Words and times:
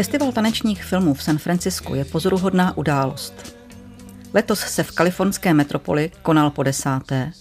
Festival 0.00 0.32
tanečních 0.32 0.84
filmů 0.84 1.14
v 1.14 1.22
San 1.22 1.38
Francisku 1.38 1.94
je 1.94 2.04
pozoruhodná 2.04 2.76
událost. 2.76 3.56
Letos 4.34 4.60
se 4.60 4.82
v 4.82 4.90
kalifornské 4.90 5.54
metropoli 5.54 6.10
konal 6.22 6.50
po 6.50 6.62
desáté 6.62 7.32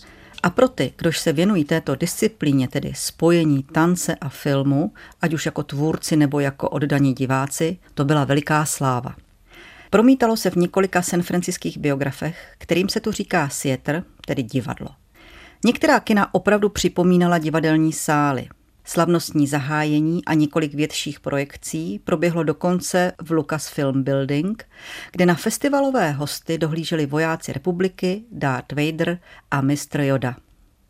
a 0.43 0.49
pro 0.49 0.67
ty, 0.67 0.93
kdož 0.97 1.19
se 1.19 1.33
věnují 1.33 1.63
této 1.63 1.95
disciplíně, 1.95 2.67
tedy 2.67 2.93
spojení 2.95 3.63
tance 3.63 4.15
a 4.15 4.29
filmu, 4.29 4.93
ať 5.21 5.33
už 5.33 5.45
jako 5.45 5.63
tvůrci 5.63 6.15
nebo 6.15 6.39
jako 6.39 6.69
oddaní 6.69 7.13
diváci, 7.13 7.77
to 7.93 8.05
byla 8.05 8.25
veliká 8.25 8.65
sláva. 8.65 9.15
Promítalo 9.89 10.37
se 10.37 10.49
v 10.49 10.55
několika 10.55 11.01
sanfranciských 11.01 11.77
biografech, 11.77 12.55
kterým 12.57 12.89
se 12.89 12.99
tu 12.99 13.11
říká 13.11 13.49
theater, 13.61 14.03
tedy 14.25 14.43
divadlo. 14.43 14.89
Některá 15.65 15.99
kina 15.99 16.33
opravdu 16.33 16.69
připomínala 16.69 17.37
divadelní 17.37 17.93
sály. 17.93 18.47
Slavnostní 18.89 19.47
zahájení 19.47 20.25
a 20.25 20.33
několik 20.33 20.73
větších 20.73 21.19
projekcí 21.19 21.99
proběhlo 22.03 22.43
dokonce 22.43 23.11
v 23.21 23.31
Lucasfilm 23.31 24.03
Building, 24.03 24.69
kde 25.11 25.25
na 25.25 25.35
festivalové 25.35 26.11
hosty 26.11 26.57
dohlíželi 26.57 27.05
vojáci 27.05 27.53
republiky, 27.53 28.23
Darth 28.31 28.71
Vader 28.71 29.19
a 29.51 29.61
mistr 29.61 30.01
Yoda. 30.01 30.35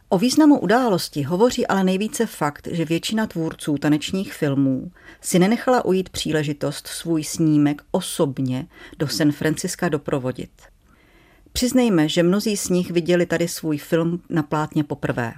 O 0.09 0.17
významu 0.17 0.59
události 0.59 1.23
hovoří 1.23 1.67
ale 1.67 1.83
nejvíce 1.83 2.25
fakt, 2.25 2.67
že 2.71 2.85
většina 2.85 3.27
tvůrců 3.27 3.77
tanečních 3.77 4.33
filmů 4.33 4.91
si 5.21 5.39
nenechala 5.39 5.85
ujít 5.85 6.09
příležitost 6.09 6.87
svůj 6.87 7.23
snímek 7.23 7.81
osobně 7.91 8.67
do 8.99 9.07
San 9.07 9.31
Franciska 9.31 9.89
doprovodit. 9.89 10.51
Přiznejme, 11.53 12.09
že 12.09 12.23
mnozí 12.23 12.57
z 12.57 12.69
nich 12.69 12.91
viděli 12.91 13.25
tady 13.25 13.47
svůj 13.47 13.77
film 13.77 14.21
na 14.29 14.43
plátně 14.43 14.83
poprvé. 14.83 15.33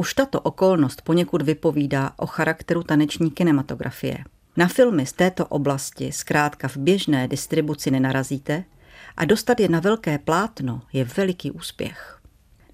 Už 0.00 0.14
tato 0.14 0.40
okolnost 0.40 1.02
poněkud 1.02 1.42
vypovídá 1.42 2.12
o 2.16 2.26
charakteru 2.26 2.82
taneční 2.82 3.30
kinematografie. 3.30 4.18
Na 4.56 4.68
filmy 4.68 5.06
z 5.06 5.12
této 5.12 5.46
oblasti 5.46 6.12
zkrátka 6.12 6.68
v 6.68 6.76
běžné 6.76 7.28
distribuci 7.28 7.90
nenarazíte 7.90 8.64
a 9.16 9.24
dostat 9.24 9.60
je 9.60 9.68
na 9.68 9.80
velké 9.80 10.18
plátno 10.18 10.82
je 10.92 11.04
veliký 11.04 11.50
úspěch. 11.50 12.20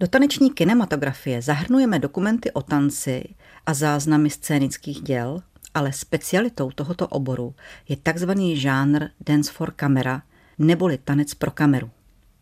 Do 0.01 0.09
taneční 0.09 0.51
kinematografie 0.51 1.43
zahrnujeme 1.43 1.99
dokumenty 1.99 2.53
o 2.53 2.63
tanci 2.63 3.25
a 3.67 3.75
záznamy 3.75 4.31
scénických 4.31 5.01
děl, 5.01 5.43
ale 5.75 5.93
specialitou 5.93 6.71
tohoto 6.71 7.09
oboru 7.09 7.55
je 7.89 7.97
takzvaný 7.97 8.57
žánr 8.57 9.09
dance 9.27 9.53
for 9.53 9.73
camera, 9.77 10.23
neboli 10.59 10.99
tanec 11.05 11.35
pro 11.35 11.51
kameru. 11.51 11.91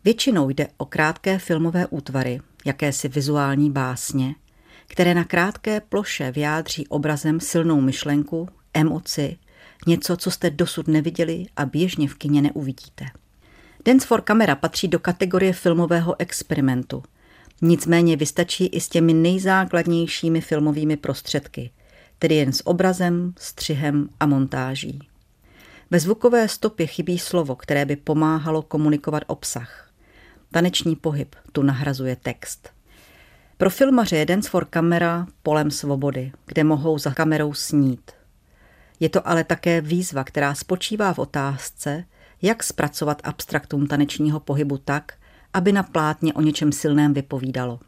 Většinou 0.03 0.49
jde 0.49 0.67
o 0.77 0.85
krátké 0.85 1.39
filmové 1.39 1.87
útvary, 1.87 2.41
jakési 2.65 3.07
vizuální 3.07 3.71
básně, 3.71 4.35
které 4.87 5.13
na 5.13 5.23
krátké 5.23 5.81
ploše 5.81 6.31
vyjádří 6.31 6.87
obrazem 6.87 7.39
silnou 7.39 7.81
myšlenku, 7.81 8.49
emoci, 8.73 9.37
něco, 9.87 10.17
co 10.17 10.31
jste 10.31 10.49
dosud 10.49 10.87
neviděli 10.87 11.45
a 11.55 11.65
běžně 11.65 12.07
v 12.07 12.15
kině 12.15 12.41
neuvidíte. 12.41 13.05
Dance 13.85 14.07
for 14.07 14.21
Camera 14.21 14.55
patří 14.55 14.87
do 14.87 14.99
kategorie 14.99 15.53
filmového 15.53 16.15
experimentu. 16.19 17.03
Nicméně 17.61 18.17
vystačí 18.17 18.65
i 18.65 18.81
s 18.81 18.89
těmi 18.89 19.13
nejzákladnějšími 19.13 20.41
filmovými 20.41 20.97
prostředky, 20.97 21.71
tedy 22.19 22.35
jen 22.35 22.53
s 22.53 22.67
obrazem, 22.67 23.33
střihem 23.37 24.09
a 24.19 24.25
montáží. 24.25 24.99
Ve 25.91 25.99
zvukové 25.99 26.47
stopě 26.47 26.87
chybí 26.87 27.19
slovo, 27.19 27.55
které 27.55 27.85
by 27.85 27.95
pomáhalo 27.95 28.61
komunikovat 28.61 29.23
obsah. 29.27 29.89
Taneční 30.51 30.95
pohyb 30.95 31.35
tu 31.51 31.61
nahrazuje 31.61 32.15
text. 32.15 32.72
Pro 33.63 33.69
filmaře 33.69 34.17
je 34.17 34.25
Dance 34.25 34.49
for 34.49 34.67
Camera 34.69 35.27
polem 35.43 35.71
svobody, 35.71 36.31
kde 36.45 36.63
mohou 36.63 36.97
za 36.97 37.11
kamerou 37.11 37.53
snít. 37.53 38.11
Je 38.99 39.09
to 39.09 39.27
ale 39.27 39.43
také 39.43 39.81
výzva, 39.81 40.23
která 40.23 40.55
spočívá 40.55 41.13
v 41.13 41.19
otázce, 41.19 42.05
jak 42.41 42.63
zpracovat 42.63 43.21
abstraktum 43.23 43.87
tanečního 43.87 44.39
pohybu 44.39 44.77
tak, 44.77 45.13
aby 45.53 45.71
na 45.71 45.83
plátně 45.83 46.33
o 46.33 46.41
něčem 46.41 46.71
silném 46.71 47.13
vypovídalo. 47.13 47.79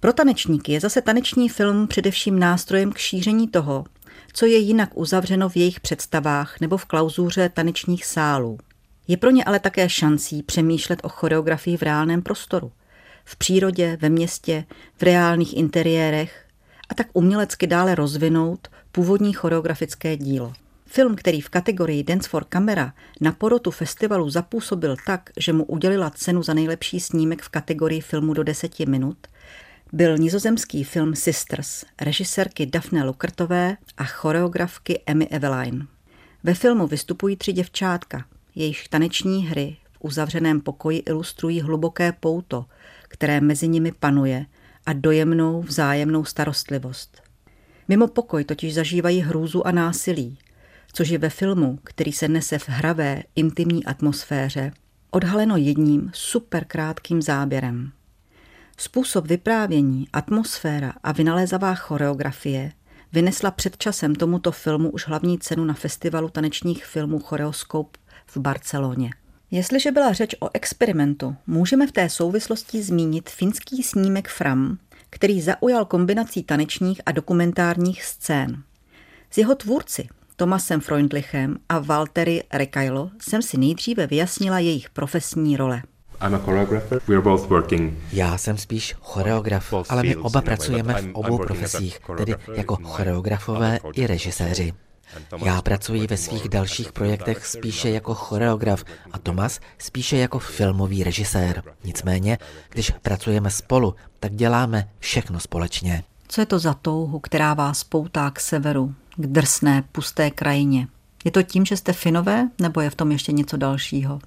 Pro 0.00 0.12
tanečníky 0.12 0.72
je 0.72 0.80
zase 0.80 1.02
taneční 1.02 1.48
film 1.48 1.86
především 1.86 2.38
nástrojem 2.38 2.92
k 2.92 2.98
šíření 2.98 3.48
toho, 3.48 3.84
co 4.32 4.46
je 4.46 4.58
jinak 4.58 4.90
uzavřeno 4.94 5.48
v 5.48 5.56
jejich 5.56 5.80
představách 5.80 6.60
nebo 6.60 6.76
v 6.76 6.84
klauzuře 6.84 7.48
tanečních 7.48 8.04
sálů. 8.04 8.58
Je 9.08 9.16
pro 9.16 9.30
ně 9.30 9.44
ale 9.44 9.58
také 9.58 9.88
šancí 9.88 10.42
přemýšlet 10.42 11.00
o 11.02 11.08
choreografii 11.08 11.76
v 11.76 11.82
reálném 11.82 12.22
prostoru– 12.22 12.72
v 13.24 13.36
přírodě, 13.36 13.98
ve 14.00 14.08
městě, 14.08 14.64
v 14.96 15.02
reálných 15.02 15.56
interiérech 15.56 16.44
a 16.88 16.94
tak 16.94 17.06
umělecky 17.12 17.66
dále 17.66 17.94
rozvinout 17.94 18.68
původní 18.92 19.32
choreografické 19.32 20.16
dílo. 20.16 20.52
Film, 20.86 21.16
který 21.16 21.40
v 21.40 21.48
kategorii 21.48 22.02
Dance 22.02 22.28
for 22.28 22.44
Camera 22.44 22.92
na 23.20 23.32
porotu 23.32 23.70
festivalu 23.70 24.30
zapůsobil 24.30 24.96
tak, 25.06 25.30
že 25.36 25.52
mu 25.52 25.64
udělila 25.64 26.10
cenu 26.10 26.42
za 26.42 26.54
nejlepší 26.54 27.00
snímek 27.00 27.42
v 27.42 27.48
kategorii 27.48 28.00
filmu 28.00 28.34
do 28.34 28.42
deseti 28.42 28.86
minut, 28.86 29.18
byl 29.92 30.18
nizozemský 30.18 30.84
film 30.84 31.14
Sisters 31.14 31.84
režisérky 32.00 32.66
Daphne 32.66 33.04
Lukertové 33.04 33.76
a 33.96 34.04
choreografky 34.04 35.02
Emmy 35.06 35.28
Eveline. 35.28 35.86
Ve 36.42 36.54
filmu 36.54 36.86
vystupují 36.86 37.36
tři 37.36 37.52
děvčátka, 37.52 38.24
jejich 38.54 38.88
taneční 38.88 39.46
hry 39.46 39.76
v 39.92 39.96
uzavřeném 40.00 40.60
pokoji 40.60 40.98
ilustrují 40.98 41.60
hluboké 41.60 42.12
pouto, 42.12 42.64
které 43.14 43.40
mezi 43.40 43.68
nimi 43.68 43.92
panuje 43.92 44.46
a 44.86 44.92
dojemnou 44.92 45.62
vzájemnou 45.62 46.24
starostlivost. 46.24 47.22
Mimo 47.88 48.08
pokoj 48.08 48.44
totiž 48.44 48.74
zažívají 48.74 49.20
hrůzu 49.20 49.66
a 49.66 49.72
násilí, 49.72 50.38
což 50.92 51.08
je 51.08 51.18
ve 51.18 51.30
filmu, 51.30 51.78
který 51.84 52.12
se 52.12 52.28
nese 52.28 52.58
v 52.58 52.68
hravé, 52.68 53.22
intimní 53.36 53.84
atmosféře, 53.84 54.72
odhaleno 55.10 55.56
jedním 55.56 56.10
super 56.14 56.64
krátkým 56.64 57.22
záběrem. 57.22 57.92
Způsob 58.76 59.26
vyprávění, 59.26 60.08
atmosféra 60.12 60.92
a 61.02 61.12
vynalézavá 61.12 61.74
choreografie 61.74 62.72
vynesla 63.12 63.50
před 63.50 63.76
časem 63.76 64.14
tomuto 64.14 64.52
filmu 64.52 64.90
už 64.90 65.08
hlavní 65.08 65.38
cenu 65.38 65.64
na 65.64 65.74
festivalu 65.74 66.28
tanečních 66.28 66.86
filmů 66.86 67.18
Choreoskop 67.18 67.96
v 68.26 68.36
Barceloně. 68.36 69.10
Jestliže 69.54 69.92
byla 69.92 70.12
řeč 70.12 70.34
o 70.40 70.48
experimentu, 70.54 71.36
můžeme 71.46 71.86
v 71.86 71.92
té 71.92 72.08
souvislosti 72.08 72.82
zmínit 72.82 73.30
finský 73.30 73.82
snímek 73.82 74.28
Fram, 74.28 74.78
který 75.10 75.40
zaujal 75.40 75.84
kombinací 75.84 76.42
tanečních 76.42 77.00
a 77.06 77.12
dokumentárních 77.12 78.04
scén. 78.04 78.62
S 79.30 79.38
jeho 79.38 79.54
tvůrci, 79.54 80.08
Tomasem 80.36 80.80
Freundlichem 80.80 81.56
a 81.68 81.78
Valtteri 81.78 82.42
Rekailo, 82.52 83.10
jsem 83.20 83.42
si 83.42 83.58
nejdříve 83.58 84.06
vyjasnila 84.06 84.58
jejich 84.58 84.90
profesní 84.90 85.56
role. 85.56 85.82
Já 88.12 88.38
jsem 88.38 88.58
spíš 88.58 88.94
choreograf, 89.00 89.74
ale 89.88 90.02
my 90.02 90.16
oba 90.16 90.42
pracujeme 90.42 90.94
v 90.94 91.12
obou 91.12 91.38
profesích, 91.38 91.98
tedy 92.16 92.34
jako 92.54 92.76
choreografové 92.76 93.78
i 93.94 94.06
režiséři. 94.06 94.72
Já 95.44 95.62
pracuji 95.62 96.06
ve 96.06 96.16
svých 96.16 96.48
dalších 96.48 96.92
projektech 96.92 97.46
spíše 97.46 97.90
jako 97.90 98.14
choreograf 98.14 98.84
a 99.12 99.18
Tomas 99.18 99.60
spíše 99.78 100.16
jako 100.16 100.38
filmový 100.38 101.04
režisér. 101.04 101.62
Nicméně, 101.84 102.38
když 102.68 102.92
pracujeme 103.02 103.50
spolu, 103.50 103.94
tak 104.20 104.34
děláme 104.34 104.88
všechno 104.98 105.40
společně. 105.40 106.04
Co 106.28 106.40
je 106.40 106.46
to 106.46 106.58
za 106.58 106.74
touhu, 106.74 107.18
která 107.18 107.54
vás 107.54 107.84
poutá 107.84 108.30
k 108.30 108.40
severu, 108.40 108.94
k 109.16 109.26
drsné, 109.26 109.84
pusté 109.92 110.30
krajině? 110.30 110.88
Je 111.24 111.30
to 111.30 111.42
tím, 111.42 111.64
že 111.64 111.76
jste 111.76 111.92
Finové, 111.92 112.48
nebo 112.60 112.80
je 112.80 112.90
v 112.90 112.94
tom 112.94 113.12
ještě 113.12 113.32
něco 113.32 113.56
dalšího? 113.56 114.20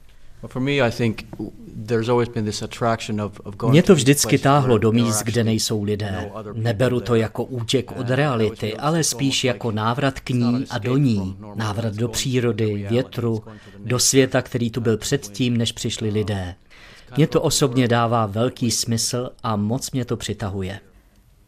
Mě 3.69 3.83
to 3.83 3.95
vždycky 3.95 4.37
táhlo 4.37 4.77
do 4.77 4.91
míst, 4.91 5.23
kde 5.23 5.43
nejsou 5.43 5.83
lidé. 5.83 6.31
Neberu 6.53 6.99
to 6.99 7.15
jako 7.15 7.43
útěk 7.43 7.91
od 7.91 8.09
reality, 8.09 8.77
ale 8.77 9.03
spíš 9.03 9.43
jako 9.43 9.71
návrat 9.71 10.19
k 10.19 10.29
ní 10.29 10.65
a 10.69 10.77
do 10.77 10.97
ní. 10.97 11.37
Návrat 11.55 11.93
do 11.93 12.07
přírody, 12.07 12.85
větru, 12.89 13.43
do 13.79 13.99
světa, 13.99 14.41
který 14.41 14.71
tu 14.71 14.81
byl 14.81 14.97
předtím, 14.97 15.57
než 15.57 15.71
přišli 15.71 16.09
lidé. 16.09 16.55
Mně 17.17 17.27
to 17.27 17.41
osobně 17.41 17.87
dává 17.87 18.25
velký 18.25 18.71
smysl 18.71 19.29
a 19.43 19.55
moc 19.55 19.91
mě 19.91 20.05
to 20.05 20.17
přitahuje. 20.17 20.79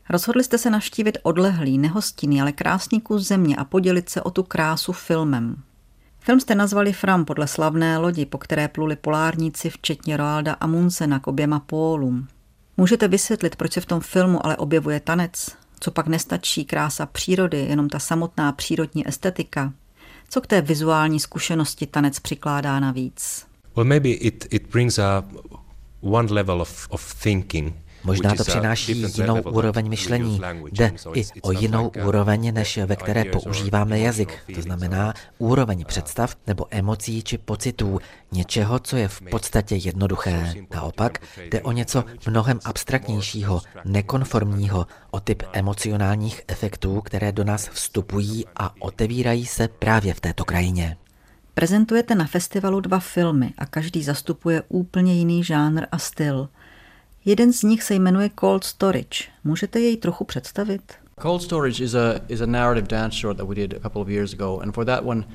Rozhodli 0.09 0.43
jste 0.43 0.57
se 0.57 0.69
navštívit 0.69 1.17
odlehlý, 1.23 1.77
nehostinný, 1.77 2.41
ale 2.41 2.51
krásný 2.51 3.01
kus 3.01 3.27
země 3.27 3.55
a 3.55 3.65
podělit 3.65 4.09
se 4.09 4.21
o 4.21 4.31
tu 4.31 4.43
krásu 4.43 4.91
filmem. 4.91 5.55
Film 6.19 6.39
jste 6.39 6.55
nazvali 6.55 6.93
Fram 6.93 7.25
podle 7.25 7.47
slavné 7.47 7.97
lodi, 7.97 8.25
po 8.25 8.37
které 8.37 8.67
pluli 8.67 8.95
polárníci, 8.95 9.69
včetně 9.69 10.17
Roalda 10.17 10.53
Amundsena 10.53 11.19
k 11.19 11.27
oběma 11.27 11.59
pólům. 11.59 12.27
Můžete 12.77 13.07
vysvětlit, 13.07 13.55
proč 13.55 13.73
se 13.73 13.81
v 13.81 13.85
tom 13.85 13.99
filmu 14.01 14.45
ale 14.45 14.57
objevuje 14.57 14.99
tanec? 14.99 15.57
Co 15.79 15.91
pak 15.91 16.07
nestačí 16.07 16.65
krása 16.65 17.05
přírody, 17.05 17.57
jenom 17.59 17.89
ta 17.89 17.99
samotná 17.99 18.51
přírodní 18.51 19.07
estetika? 19.07 19.73
Co 20.29 20.41
k 20.41 20.47
té 20.47 20.61
vizuální 20.61 21.19
zkušenosti 21.19 21.87
tanec 21.87 22.19
přikládá 22.19 22.79
navíc? 22.79 23.45
Well, 23.75 23.85
maybe 23.85 24.09
it, 24.09 24.47
it 24.49 24.71
brings 24.71 24.99
a 24.99 25.23
one 26.01 26.33
level 26.33 26.61
of, 26.61 26.87
of 26.89 27.23
thinking 27.23 27.75
Možná 28.03 28.35
to 28.35 28.43
přináší 28.43 29.05
jinou 29.17 29.41
úroveň 29.41 29.89
myšlení. 29.89 30.41
Jde 30.71 30.91
i 31.13 31.25
o 31.41 31.51
jinou 31.51 31.91
úroveň, 32.05 32.53
než 32.53 32.77
ve 32.77 32.95
které 32.95 33.25
používáme 33.25 33.99
jazyk. 33.99 34.39
To 34.55 34.61
znamená 34.61 35.13
úroveň 35.37 35.85
představ 35.85 36.35
nebo 36.47 36.65
emocí 36.69 37.23
či 37.23 37.37
pocitů, 37.37 37.99
něčeho, 38.31 38.79
co 38.79 38.97
je 38.97 39.07
v 39.07 39.21
podstatě 39.31 39.75
jednoduché. 39.75 40.53
Naopak 40.73 41.19
jde 41.51 41.61
o 41.61 41.71
něco 41.71 42.03
mnohem 42.27 42.59
abstraktnějšího, 42.65 43.61
nekonformního, 43.85 44.87
o 45.11 45.19
typ 45.19 45.43
emocionálních 45.53 46.41
efektů, 46.47 47.01
které 47.01 47.31
do 47.31 47.43
nás 47.43 47.69
vstupují 47.69 48.45
a 48.55 48.73
otevírají 48.79 49.45
se 49.45 49.67
právě 49.67 50.13
v 50.13 50.21
této 50.21 50.45
krajině. 50.45 50.97
Prezentujete 51.53 52.15
na 52.15 52.25
festivalu 52.25 52.79
dva 52.79 52.99
filmy 52.99 53.53
a 53.57 53.65
každý 53.65 54.03
zastupuje 54.03 54.63
úplně 54.69 55.13
jiný 55.13 55.43
žánr 55.43 55.85
a 55.91 55.97
styl. 55.97 56.49
Jeden 57.25 57.53
z 57.53 57.63
nich 57.63 57.83
se 57.83 57.93
jmenuje 57.93 58.29
Cold 58.39 58.63
Storage. 58.63 59.23
Můžete 59.43 59.79
jej 59.79 59.97
trochu 59.97 60.23
představit? 60.23 60.93
Cold 61.21 61.43
Storage 61.43 61.83
is 61.83 61.95
a 61.95 62.21
is 62.29 62.41
a 62.41 62.45
narrative 62.45 62.87
dance 62.87 63.15
short 63.15 63.37
that 63.37 63.47
we 63.47 63.55
did 63.55 63.73
a 63.73 63.79
couple 63.79 64.01
of 64.01 64.09
years 64.09 64.33
ago, 64.33 64.59
and 64.59 64.73
for 64.73 64.85
that 64.85 65.05
one 65.05 65.25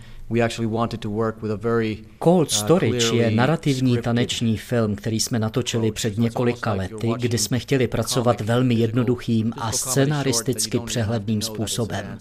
Cold 2.23 2.47
uh, 2.47 2.55
Storage 2.55 3.17
je 3.17 3.31
narrativní 3.31 3.99
taneční 3.99 4.57
film, 4.57 4.97
který 4.97 5.21
jsme 5.21 5.39
natočili 5.39 5.93
před 5.93 6.19
několika 6.19 6.73
lety, 6.73 7.13
kdy 7.17 7.39
jsme 7.39 7.59
chtěli 7.59 7.89
pracovat 7.89 8.41
velmi 8.41 8.75
jednoduchým 8.75 9.53
a 9.57 9.73
scenaristicky 9.73 10.79
přehledným 10.79 11.43
způsobem. 11.43 12.19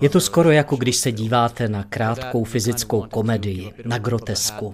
Je 0.00 0.08
to 0.08 0.20
skoro 0.20 0.50
jako 0.50 0.76
když 0.76 0.96
se 0.96 1.12
díváte 1.12 1.68
na 1.68 1.84
krátkou 1.84 2.44
fyzickou 2.44 3.04
komedii, 3.10 3.72
na 3.84 3.98
grotesku. 3.98 4.72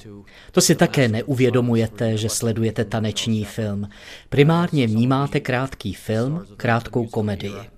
To 0.53 0.61
si 0.61 0.75
také 0.75 1.09
neuvědomujete, 1.09 2.17
že 2.17 2.29
sledujete 2.29 2.85
taneční 2.85 3.45
film. 3.45 3.89
Primárně 4.29 4.87
vnímáte 4.87 5.41
krátký 5.41 5.95
film, 5.95 6.45
krátkou 6.57 7.07
komedii. 7.07 7.74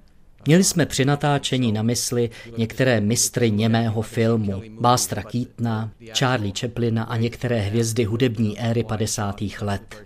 Měli 0.46 0.64
jsme 0.64 0.86
při 0.86 1.04
natáčení 1.04 1.72
na 1.72 1.82
mysli 1.82 2.30
některé 2.56 3.00
mistry 3.00 3.50
němého 3.50 4.02
filmu, 4.02 4.62
Bástra 4.80 5.22
Keatona, 5.22 5.90
Charlie 6.18 6.52
Chaplina 6.60 7.04
a 7.04 7.16
některé 7.16 7.60
hvězdy 7.60 8.04
hudební 8.04 8.60
éry 8.60 8.84
50. 8.84 9.40
let. 9.60 10.02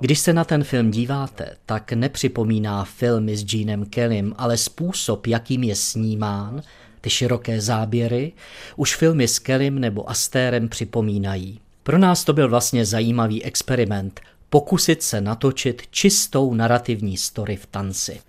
Když 0.00 0.18
se 0.18 0.32
na 0.32 0.44
ten 0.44 0.64
film 0.64 0.90
díváte, 0.90 1.56
tak 1.66 1.92
nepřipomíná 1.92 2.84
filmy 2.84 3.36
s 3.36 3.54
Jeanem 3.54 3.84
Kellym, 3.84 4.34
ale 4.38 4.56
způsob, 4.56 5.26
jakým 5.26 5.62
je 5.62 5.76
snímán, 5.76 6.62
ty 7.00 7.10
široké 7.10 7.60
záběry, 7.60 8.32
už 8.76 8.96
filmy 8.96 9.28
s 9.28 9.38
Kellym 9.38 9.78
nebo 9.78 10.10
Astérem 10.10 10.68
připomínají. 10.68 11.60
Pro 11.82 11.98
nás 11.98 12.24
to 12.24 12.32
byl 12.32 12.48
vlastně 12.48 12.84
zajímavý 12.84 13.44
experiment, 13.44 14.20
pokusit 14.50 15.02
se 15.02 15.20
natočit 15.20 15.82
čistou 15.90 16.54
narrativní 16.54 17.16
story 17.16 17.56
v 17.56 17.66
tanci. 17.66 18.20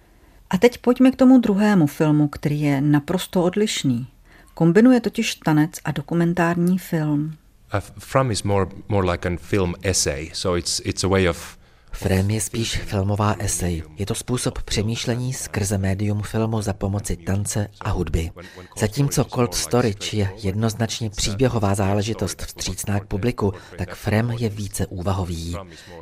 A 0.49 0.57
teď 0.57 0.77
pojďme 0.77 1.11
k 1.11 1.15
tomu 1.15 1.39
druhému 1.39 1.87
filmu, 1.87 2.27
který 2.27 2.61
je 2.61 2.81
naprosto 2.81 3.43
odlišný. 3.43 4.07
Kombinuje 4.53 5.01
totiž 5.01 5.35
tanec 5.35 5.71
a 5.85 5.91
dokumentární 5.91 6.77
film. 6.77 7.37
Uh, 7.73 7.79
From 7.99 8.31
is 8.31 8.43
more, 8.43 8.69
more 8.87 9.11
like 9.11 9.29
a 9.29 9.37
film 9.37 9.75
essay, 9.81 10.29
so 10.33 10.57
it's, 10.57 10.81
it's 10.85 11.03
a 11.03 11.07
way 11.07 11.29
of 11.29 11.56
Frame 11.91 12.33
je 12.33 12.41
spíš 12.41 12.77
filmová 12.77 13.35
esej. 13.39 13.83
Je 13.97 14.05
to 14.05 14.15
způsob 14.15 14.61
přemýšlení 14.61 15.33
skrze 15.33 15.77
médium 15.77 16.21
filmu 16.21 16.61
za 16.61 16.73
pomoci 16.73 17.15
tance 17.17 17.67
a 17.81 17.89
hudby. 17.89 18.31
Zatímco 18.77 19.23
Cold 19.23 19.53
Storage 19.53 20.17
je 20.17 20.31
jednoznačně 20.37 21.09
příběhová 21.09 21.75
záležitost 21.75 22.41
vstřícná 22.41 22.99
k 22.99 23.05
publiku, 23.05 23.53
tak 23.77 23.95
Frame 23.95 24.35
je 24.35 24.49
více 24.49 24.87
úvahový. 24.87 25.55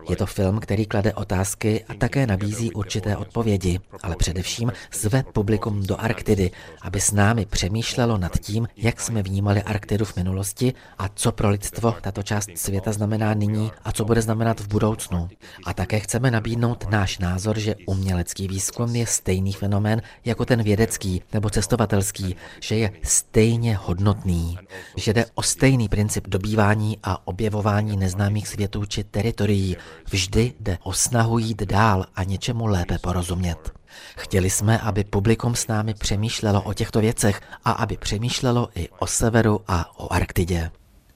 Je 0.10 0.16
to 0.16 0.26
film, 0.26 0.60
který 0.60 0.86
klade 0.86 1.14
otázky 1.14 1.86
a 1.88 1.94
také 1.94 2.28
nabízí 2.28 2.72
určité 2.72 3.18
odpovědi, 3.18 3.80
ale 4.04 4.16
především 4.16 4.72
zve 4.94 5.24
publikum 5.24 5.84
do 5.84 6.02
Arktidy, 6.02 6.52
aby 6.81 7.02
s 7.02 7.12
námi 7.12 7.46
přemýšlelo 7.46 8.18
nad 8.18 8.40
tím, 8.40 8.68
jak 8.78 9.02
jsme 9.02 9.24
vnímali 9.24 9.64
Arktidu 9.64 10.06
v 10.06 10.16
minulosti 10.16 10.74
a 10.98 11.10
co 11.16 11.31
pro 11.31 11.50
lidstvo 11.50 11.96
tato 12.02 12.24
část 12.24 12.50
světa 12.56 12.92
znamená 12.92 13.34
nyní 13.34 13.72
a 13.84 13.92
co 13.92 14.06
bude 14.06 14.22
znamenat 14.22 14.60
v 14.60 14.68
budoucnu. 14.68 15.30
A 15.66 15.74
také 15.75 16.00
chceme 16.00 16.31
nabídnout 16.31 16.86
náš 16.89 17.19
názor, 17.19 17.60
že 17.60 17.75
umělecký 17.86 18.48
výzkum 18.48 18.95
je 18.95 19.07
stejný 19.07 19.54
fenomén 19.54 20.01
jako 20.25 20.45
ten 20.45 20.63
vědecký 20.63 21.22
nebo 21.33 21.50
cestovatelský, 21.50 22.36
že 22.60 22.75
je 22.75 22.92
stejně 23.04 23.75
hodnotný, 23.75 24.57
že 24.98 25.13
jde 25.13 25.25
o 25.36 25.42
stejný 25.42 25.89
princip 25.89 26.27
dobývání 26.27 26.98
a 27.04 27.27
objevování 27.27 27.98
neznámých 27.98 28.48
světů 28.48 28.86
či 28.86 29.04
teritorií. 29.04 29.77
Vždy 30.12 30.54
jde 30.60 30.77
o 30.83 30.94
snahu 30.94 31.39
jít 31.39 31.63
dál 31.63 32.06
a 32.16 32.24
něčemu 32.24 32.66
lépe 32.66 32.98
porozumět. 32.98 33.74
Chtěli 34.18 34.50
jsme, 34.50 34.80
aby 34.80 35.04
publikum 35.04 35.56
s 35.56 35.68
námi 35.68 35.94
přemýšlelo 35.94 36.62
o 36.62 36.74
těchto 36.74 37.01
věcech 37.01 37.42
a 37.63 37.71
aby 37.71 37.98
přemýšlelo 37.98 38.69
i 38.75 38.89
o 39.00 39.07
severu 39.07 39.62
a 39.68 40.00
o 40.00 40.13
Arktidě. 40.13 40.71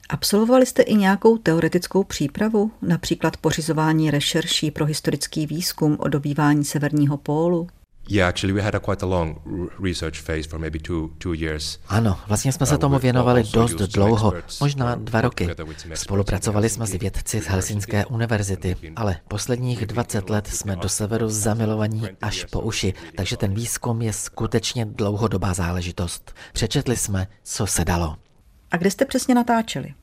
Absolvovali 0.10 0.66
jste 0.66 0.82
i 0.82 0.96
nějakou 0.96 1.38
teoretickou 1.38 2.04
přípravu, 2.04 2.72
například 2.82 3.38
pořizování 3.38 4.12
rešerší 4.12 4.72
pro 4.72 4.86
historický 4.86 5.48
výzkum 5.48 5.98
o 6.00 6.08
dobývání 6.08 6.66
severního 6.66 7.18
pólu? 7.18 7.68
Ano, 11.88 12.20
vlastně 12.28 12.52
jsme 12.52 12.66
se 12.66 12.76
uh, 12.76 12.80
tomu 12.80 13.00
věnovali 13.00 13.44
dost 13.54 13.74
dlouho, 13.74 14.34
možná 14.62 14.96
uh, 14.96 15.02
dva 15.02 15.22
roky. 15.22 15.50
Spolupracovali 15.94 16.70
jsme 16.70 16.88
s 16.88 16.94
vědci 16.94 17.42
z 17.42 17.46
Helsinské 17.46 18.06
univerzity, 18.06 18.76
ale 18.96 19.18
posledních 19.28 19.86
20 19.86 20.30
let 20.30 20.48
jsme 20.48 20.76
do 20.76 20.90
severu 20.90 21.30
zamilovaní 21.30 22.04
až 22.22 22.46
po 22.46 22.60
uši, 22.60 22.94
takže 23.16 23.38
ten 23.38 23.54
výzkum 23.54 24.02
je 24.02 24.14
skutečně 24.14 24.86
dlouhodobá 24.86 25.54
záležitost. 25.54 26.34
Přečetli 26.54 26.98
jsme, 26.98 27.28
co 27.44 27.68
se 27.68 27.86
dalo. 27.86 28.16
A 28.72 28.78
kde 28.78 28.92
jste 28.92 29.06
přesně 29.06 29.36
natáčeli? 29.36 29.94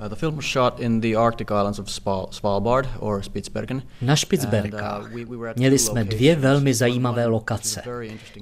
Uh, 0.00 0.08
the 0.08 0.14
film 0.14 0.36
was 0.36 0.44
shot 0.44 0.80
in 0.80 1.00
the 1.00 1.16
Arctic 1.16 1.48
islands 1.50 1.78
of 1.78 1.90
Svalbard 2.30 2.88
or 2.98 3.22
Spitsbergen. 3.22 3.82
Na 4.02 4.16
Spitsbergách. 4.16 5.12
Uh, 5.12 5.46
Měli 5.56 5.78
jsme 5.78 6.04
dvě 6.04 6.36
velmi 6.36 6.74
zajímavé 6.74 7.26
lokace. 7.26 7.82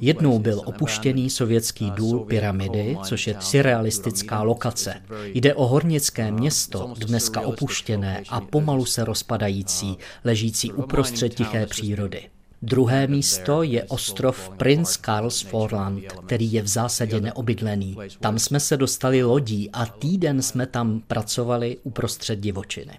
Jednou 0.00 0.38
byl 0.38 0.62
opuštěný 0.64 1.30
sovětský 1.30 1.84
uh, 1.84 1.94
důl 1.94 2.24
Pyramidy, 2.24 2.98
což 3.02 3.26
je 3.26 3.36
surrealistická 3.40 4.42
lokace. 4.42 4.94
Jde 5.24 5.54
o 5.54 5.66
hornické 5.66 6.32
město, 6.32 6.94
dneska 7.06 7.40
opuštěné 7.40 8.22
a 8.28 8.40
pomalu 8.40 8.84
se 8.84 9.04
rozpadající, 9.04 9.98
ležící 10.24 10.72
uprostřed 10.72 11.34
tiché 11.34 11.66
přírody. 11.66 12.22
Druhé 12.64 13.06
místo 13.06 13.62
je 13.62 13.84
ostrov 13.84 14.50
Prince 14.56 14.98
Karls 15.00 15.40
Forland, 15.40 16.02
který 16.26 16.52
je 16.52 16.62
v 16.62 16.66
zásadě 16.66 17.20
neobydlený. 17.20 17.96
Tam 18.20 18.38
jsme 18.38 18.60
se 18.60 18.76
dostali 18.76 19.22
lodí 19.22 19.70
a 19.70 19.86
týden 19.86 20.42
jsme 20.42 20.66
tam 20.66 21.00
pracovali 21.06 21.76
uprostřed 21.82 22.36
divočiny. 22.36 22.98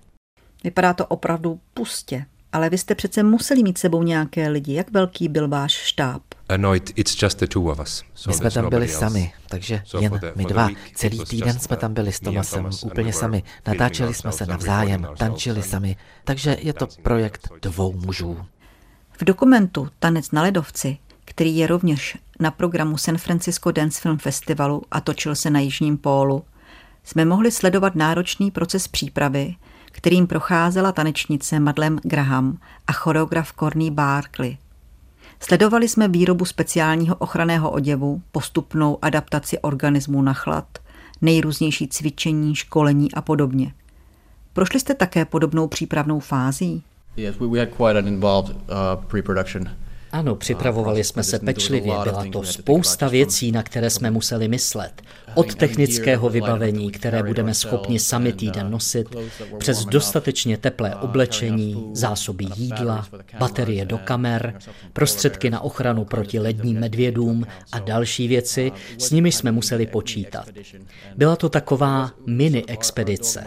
Vypadá 0.64 0.94
to 0.94 1.06
opravdu 1.06 1.60
pustě, 1.74 2.26
ale 2.54 2.70
vy 2.70 2.78
jste 2.78 2.96
přece 2.96 3.24
museli 3.24 3.64
mít 3.64 3.78
sebou 3.78 4.04
nějaké 4.04 4.48
lidi. 4.48 4.74
Jak 4.74 4.92
velký 4.92 5.28
byl 5.28 5.48
váš 5.48 5.72
štáb? 5.72 6.22
It, 6.76 6.92
it's 6.96 7.22
just 7.22 7.40
the 7.40 7.48
two 7.48 7.64
of 7.64 7.80
us. 7.80 8.04
So 8.16 8.30
my 8.30 8.34
jsme 8.34 8.52
tam 8.52 8.70
byli 8.70 8.88
sami, 8.88 9.34
takže 9.50 9.82
jen 10.00 10.20
my 10.36 10.46
dva. 10.46 10.70
Celý 10.96 11.26
týden 11.26 11.60
jsme 11.60 11.78
tam 11.78 11.94
byli 11.94 12.12
s 12.12 12.20
Tomasem 12.20 12.70
úplně 12.86 13.14
sami. 13.14 13.44
Natáčeli 13.68 14.14
jsme 14.14 14.32
se 14.32 14.46
navzájem, 14.46 15.08
tančili 15.18 15.64
sami, 15.64 15.96
takže 16.24 16.58
je 16.60 16.74
to 16.74 16.88
projekt 17.04 17.50
dvou 17.62 17.94
mužů. 17.94 18.38
V 19.20 19.24
dokumentu 19.24 19.88
Tanec 20.00 20.32
na 20.32 20.42
ledovci, 20.42 20.98
který 21.26 21.58
je 21.58 21.68
rovněž 21.68 22.18
na 22.40 22.52
programu 22.52 22.98
San 22.98 23.18
Francisco 23.18 23.72
Dance 23.72 24.02
Film 24.02 24.18
Festivalu 24.18 24.82
a 24.92 25.02
točil 25.02 25.36
se 25.36 25.50
na 25.50 25.60
Jižním 25.60 25.98
pólu, 25.98 26.44
jsme 27.04 27.26
mohli 27.26 27.52
sledovat 27.52 27.96
náročný 27.96 28.52
proces 28.52 28.88
přípravy, 28.88 29.56
kterým 29.86 30.28
procházela 30.28 30.92
tanečnice 30.92 31.60
Madlem 31.60 32.00
Graham 32.04 32.58
a 32.88 32.92
choreograf 32.92 33.54
Corny 33.54 33.92
Barkley. 33.92 34.58
Sledovali 35.40 35.90
jsme 35.90 36.08
výrobu 36.08 36.46
speciálního 36.46 37.16
ochranného 37.16 37.72
oděvu, 37.72 38.22
postupnou 38.32 38.98
adaptaci 39.02 39.60
organismu 39.60 40.22
na 40.22 40.34
chlad, 40.34 40.78
nejrůznější 41.22 41.88
cvičení, 41.88 42.56
školení 42.56 43.14
a 43.14 43.22
podobně. 43.22 43.74
Prošli 44.54 44.80
jste 44.80 44.94
také 44.94 45.26
podobnou 45.26 45.68
přípravnou 45.68 46.20
fází? 46.20 46.84
Yes, 47.16 47.40
we, 47.40 47.48
we 47.48 47.60
had 47.60 47.72
quite 47.72 47.96
an 47.96 48.08
involved 48.08 48.56
uh, 48.70 48.96
pre-production 49.08 49.70
Ano, 50.16 50.36
připravovali 50.36 51.04
jsme 51.04 51.24
se 51.24 51.40
pečlivě, 51.40 51.94
byla 52.04 52.26
to 52.32 52.44
spousta 52.44 53.08
věcí, 53.08 53.52
na 53.52 53.64
které 53.64 53.90
jsme 53.90 54.12
museli 54.12 54.48
myslet. 54.48 55.02
Od 55.34 55.56
technického 55.56 56.30
vybavení, 56.30 56.92
které 56.92 57.24
budeme 57.24 57.54
schopni 57.54 58.00
sami 58.00 58.34
týden 58.34 58.72
nosit, 58.72 59.16
přes 59.58 59.86
dostatečně 59.86 60.58
teplé 60.58 60.96
oblečení, 60.96 61.90
zásoby 61.94 62.46
jídla, 62.56 63.08
baterie 63.40 63.86
do 63.86 63.98
kamer, 63.98 64.60
prostředky 64.94 65.50
na 65.50 65.60
ochranu 65.60 66.06
proti 66.06 66.40
ledním 66.40 66.80
medvědům 66.80 67.46
a 67.72 67.80
další 67.80 68.28
věci, 68.28 68.72
s 68.98 69.12
nimi 69.12 69.32
jsme 69.32 69.52
museli 69.52 69.88
počítat. 69.88 70.46
Byla 71.16 71.36
to 71.36 71.50
taková 71.50 72.12
mini-expedice, 72.26 73.44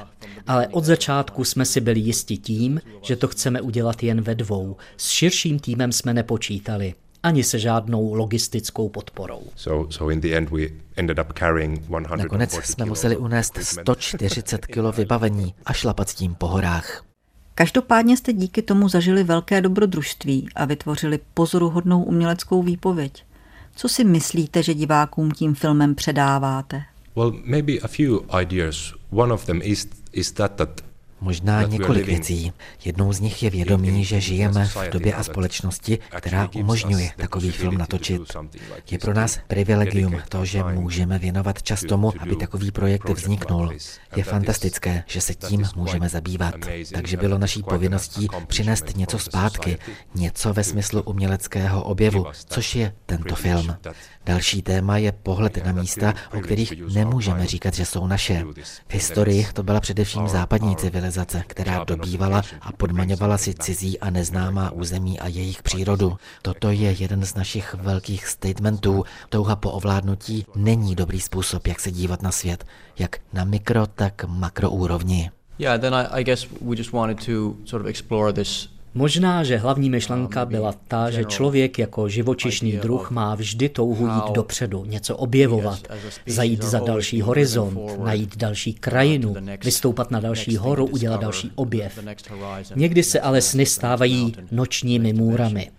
ale 0.48 0.68
od 0.68 0.84
začátku 0.84 1.44
jsme 1.44 1.64
si 1.64 1.80
byli 1.80 2.00
jisti 2.00 2.36
tím, 2.36 2.80
že 3.02 3.16
to 3.16 3.28
chceme 3.28 3.60
udělat 3.60 4.02
jen 4.02 4.20
ve 4.20 4.34
dvou. 4.34 4.76
S 4.96 5.10
širším 5.10 5.58
týmem 5.58 5.92
jsme 5.92 6.14
nepočítali 6.14 6.94
ani 7.22 7.44
se 7.44 7.58
žádnou 7.58 8.14
logistickou 8.14 8.88
podporou. 8.88 9.42
Nakonec 12.16 12.54
jsme 12.54 12.84
museli 12.84 13.16
unést 13.16 13.58
140 13.62 14.66
kg 14.66 14.96
vybavení 14.96 15.54
a 15.66 15.72
šlapat 15.72 16.08
s 16.08 16.14
tím 16.14 16.34
po 16.34 16.46
horách. 16.46 17.04
Každopádně 17.54 18.16
jste 18.16 18.32
díky 18.32 18.62
tomu 18.62 18.88
zažili 18.88 19.24
velké 19.24 19.60
dobrodružství 19.60 20.48
a 20.54 20.64
vytvořili 20.64 21.18
pozoruhodnou 21.34 22.02
uměleckou 22.02 22.62
výpověď. 22.62 23.24
Co 23.76 23.88
si 23.88 24.04
myslíte, 24.04 24.62
že 24.62 24.74
divákům 24.74 25.30
tím 25.30 25.54
filmem 25.54 25.94
předáváte? 25.94 26.82
Well, 27.16 27.32
maybe 27.44 27.72
a 27.72 27.88
few 27.88 28.20
ideas. 28.40 28.94
One 29.10 29.34
of 29.34 29.46
them 29.46 29.60
is, 29.64 29.88
is 30.12 30.32
that, 30.34 30.56
that 30.58 30.82
Možná 31.20 31.62
několik 31.62 32.06
věcí. 32.06 32.52
Jednou 32.84 33.12
z 33.12 33.20
nich 33.20 33.42
je 33.42 33.50
vědomí, 33.50 34.04
že 34.04 34.20
žijeme 34.20 34.66
v 34.66 34.90
době 34.90 35.14
a 35.14 35.22
společnosti, 35.22 35.98
která 36.16 36.48
umožňuje 36.54 37.10
takový 37.16 37.50
film 37.50 37.78
natočit. 37.78 38.22
Je 38.90 38.98
pro 38.98 39.14
nás 39.14 39.38
privilegium 39.46 40.20
to, 40.28 40.44
že 40.44 40.62
můžeme 40.62 41.18
věnovat 41.18 41.62
čas 41.62 41.80
tomu, 41.80 42.12
aby 42.18 42.36
takový 42.36 42.70
projekt 42.70 43.08
vzniknul. 43.08 43.72
Je 44.16 44.24
fantastické, 44.24 45.04
že 45.06 45.20
se 45.20 45.34
tím 45.34 45.64
můžeme 45.76 46.08
zabývat. 46.08 46.54
Takže 46.92 47.16
bylo 47.16 47.38
naší 47.38 47.62
povinností 47.62 48.28
přinést 48.46 48.96
něco 48.96 49.18
zpátky, 49.18 49.78
něco 50.14 50.52
ve 50.52 50.64
smyslu 50.64 51.02
uměleckého 51.02 51.82
objevu, 51.82 52.26
což 52.46 52.74
je 52.74 52.94
tento 53.06 53.34
film. 53.34 53.76
Další 54.26 54.62
téma 54.62 54.98
je 54.98 55.12
pohled 55.12 55.64
na 55.64 55.72
místa, 55.72 56.14
o 56.36 56.40
kterých 56.40 56.72
nemůžeme 56.94 57.46
říkat, 57.46 57.74
že 57.74 57.84
jsou 57.84 58.06
naše. 58.06 58.44
V 58.88 58.94
historii 58.94 59.46
to 59.52 59.62
byla 59.62 59.80
především 59.80 60.28
západní 60.28 60.76
civilizace, 60.76 61.07
která 61.46 61.84
dobývala 61.84 62.42
a 62.60 62.72
podmaňovala 62.72 63.38
si 63.38 63.54
cizí 63.54 64.00
a 64.00 64.10
neznámá 64.10 64.70
území 64.70 65.20
a 65.20 65.28
jejich 65.28 65.62
přírodu. 65.62 66.16
Toto 66.42 66.70
je 66.70 66.92
jeden 66.98 67.24
z 67.24 67.34
našich 67.34 67.74
velkých 67.74 68.26
statementů. 68.26 69.04
Touha 69.28 69.56
po 69.56 69.70
ovládnutí 69.70 70.46
není 70.56 70.94
dobrý 70.94 71.20
způsob, 71.20 71.66
jak 71.66 71.80
se 71.80 71.90
dívat 71.90 72.22
na 72.22 72.32
svět, 72.32 72.64
jak 72.98 73.16
na 73.32 73.44
mikro, 73.44 73.86
tak 73.86 74.24
makro 74.24 74.70
úrovni. 74.70 75.30
Yeah, 75.58 75.80
then 75.80 75.94
I, 75.94 76.06
I 76.10 76.24
guess 76.24 76.46
we 76.60 76.76
just 76.76 76.92
wanted 76.92 77.26
to 77.26 77.56
sort 77.64 77.84
of 77.84 77.86
explore 77.86 78.32
this 78.32 78.77
Možná, 78.98 79.44
že 79.44 79.56
hlavní 79.56 79.90
myšlenka 79.90 80.44
byla 80.44 80.74
ta, 80.88 81.10
že 81.10 81.24
člověk 81.24 81.78
jako 81.78 82.08
živočišný 82.08 82.72
druh 82.72 83.10
má 83.10 83.34
vždy 83.34 83.68
touhu 83.68 84.06
jít 84.06 84.32
dopředu, 84.34 84.84
něco 84.84 85.16
objevovat, 85.16 85.78
zajít 86.26 86.64
za 86.64 86.78
další 86.78 87.20
horizont, 87.20 87.98
najít 88.04 88.36
další 88.36 88.74
krajinu, 88.74 89.34
vystoupat 89.64 90.10
na 90.10 90.20
další 90.20 90.56
horu, 90.56 90.86
udělat 90.86 91.20
další 91.20 91.52
objev. 91.54 91.98
Někdy 92.76 93.02
se 93.02 93.20
ale 93.20 93.40
sny 93.40 93.66
stávají 93.66 94.34
nočními 94.50 95.12
můrami. 95.12 95.70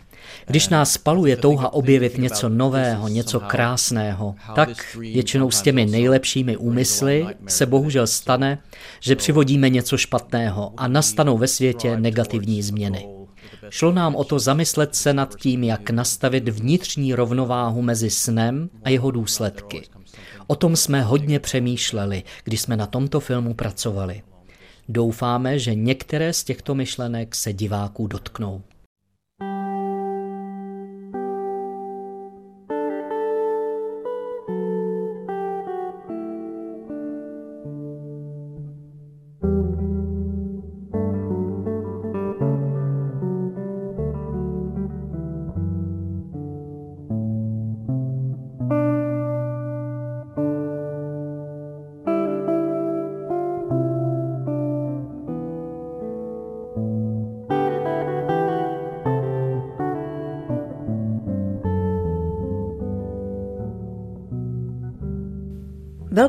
Když 0.50 0.70
nás 0.70 0.92
spaluje 0.92 1.38
touha 1.38 1.74
objevit 1.74 2.18
něco 2.18 2.50
nového, 2.50 3.08
něco 3.08 3.40
krásného, 3.40 4.36
tak 4.56 4.96
většinou 4.96 5.52
s 5.52 5.62
těmi 5.62 5.86
nejlepšími 5.86 6.58
úmysly 6.58 7.26
se 7.48 7.66
bohužel 7.66 8.08
stane, 8.08 8.58
že 9.00 9.16
přivodíme 9.16 9.70
něco 9.70 9.98
špatného 9.98 10.74
a 10.78 10.88
nastanou 10.88 11.38
ve 11.38 11.48
světě 11.48 11.98
negativní 11.98 12.62
změny. 12.62 13.08
Šlo 13.70 13.92
nám 13.92 14.16
o 14.16 14.24
to 14.24 14.40
zamyslet 14.40 14.96
se 14.96 15.14
nad 15.14 15.36
tím, 15.36 15.64
jak 15.64 15.90
nastavit 15.90 16.50
vnitřní 16.50 17.16
rovnováhu 17.16 17.82
mezi 17.82 18.10
snem 18.10 18.70
a 18.84 18.90
jeho 18.90 19.12
důsledky. 19.12 19.82
O 20.48 20.56
tom 20.56 20.76
jsme 20.76 21.02
hodně 21.02 21.40
přemýšleli, 21.40 22.24
když 22.44 22.62
jsme 22.62 22.78
na 22.78 22.86
tomto 22.86 23.20
filmu 23.20 23.54
pracovali. 23.54 24.22
Doufáme, 24.90 25.60
že 25.60 25.76
některé 25.76 26.34
z 26.34 26.44
těchto 26.44 26.76
myšlenek 26.76 27.36
se 27.36 27.54
diváků 27.54 28.08
dotknou. 28.08 28.62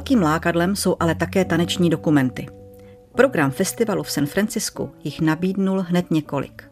Velkým 0.01 0.23
lákadlem 0.23 0.77
jsou 0.77 0.97
ale 1.01 1.15
také 1.15 1.45
taneční 1.45 1.91
dokumenty. 1.91 2.47
Program 3.15 3.51
festivalu 3.51 4.03
v 4.03 4.11
San 4.11 4.27
Francisku 4.27 4.91
jich 5.05 5.21
nabídnul 5.21 5.81
hned 5.81 6.11
několik. 6.11 6.71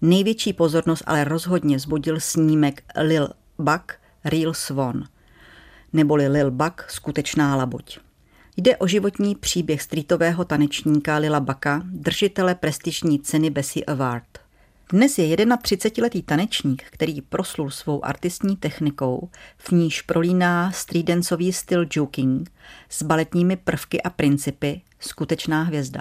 Největší 0.00 0.52
pozornost 0.52 1.02
ale 1.06 1.24
rozhodně 1.24 1.78
zbudil 1.78 2.20
snímek 2.20 2.82
Lil 3.00 3.28
Buck 3.58 3.92
Real 4.24 4.54
Swan, 4.54 5.04
neboli 5.92 6.28
Lil 6.28 6.50
Buck 6.50 6.82
skutečná 6.88 7.56
labuť. 7.56 7.98
Jde 8.56 8.76
o 8.76 8.86
životní 8.86 9.34
příběh 9.34 9.82
streetového 9.82 10.44
tanečníka 10.44 11.16
Lila 11.16 11.40
Baka, 11.40 11.82
držitele 11.84 12.54
prestižní 12.54 13.20
ceny 13.20 13.50
Bessie 13.50 13.84
Award– 13.84 14.28
dnes 14.92 15.18
je 15.18 15.36
31-letý 15.36 16.22
tanečník, 16.22 16.82
který 16.90 17.20
proslul 17.20 17.70
svou 17.70 18.04
artistní 18.04 18.56
technikou, 18.56 19.30
v 19.56 19.72
níž 19.72 20.02
prolíná 20.02 20.72
streetdancový 20.72 21.52
styl 21.52 21.86
juking 21.92 22.50
s 22.88 23.02
baletními 23.02 23.56
prvky 23.56 24.02
a 24.02 24.10
principy, 24.10 24.80
skutečná 25.00 25.62
hvězda. 25.62 26.00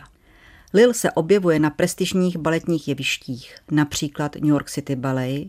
Lil 0.74 0.94
se 0.94 1.12
objevuje 1.12 1.60
na 1.60 1.70
prestižních 1.70 2.38
baletních 2.38 2.88
jevištích, 2.88 3.56
například 3.72 4.36
New 4.36 4.50
York 4.50 4.70
City 4.70 4.96
Ballet, 4.96 5.48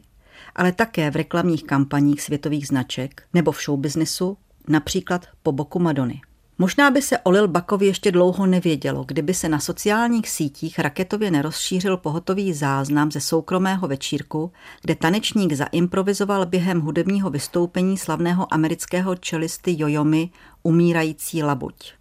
ale 0.56 0.72
také 0.72 1.10
v 1.10 1.16
reklamních 1.16 1.64
kampaních 1.64 2.22
světových 2.22 2.66
značek 2.66 3.22
nebo 3.34 3.52
v 3.52 3.62
showbiznesu, 3.62 4.36
například 4.68 5.26
po 5.42 5.52
boku 5.52 5.78
Madony. 5.78 6.20
Možná 6.60 6.90
by 6.90 7.02
se 7.02 7.18
o 7.18 7.30
Lil 7.30 7.48
Bakovi 7.48 7.86
ještě 7.86 8.12
dlouho 8.12 8.46
nevědělo, 8.46 9.04
kdyby 9.04 9.34
se 9.34 9.48
na 9.48 9.60
sociálních 9.60 10.28
sítích 10.28 10.78
raketově 10.78 11.30
nerozšířil 11.30 11.96
pohotový 11.96 12.52
záznam 12.52 13.12
ze 13.12 13.20
soukromého 13.20 13.88
večírku, 13.88 14.52
kde 14.82 14.94
tanečník 14.94 15.52
zaimprovizoval 15.52 16.46
během 16.46 16.80
hudebního 16.80 17.30
vystoupení 17.30 17.98
slavného 17.98 18.54
amerického 18.54 19.16
čelisty 19.16 19.74
Jojomy 19.78 20.30
umírající 20.62 21.42
labuť. 21.42 21.92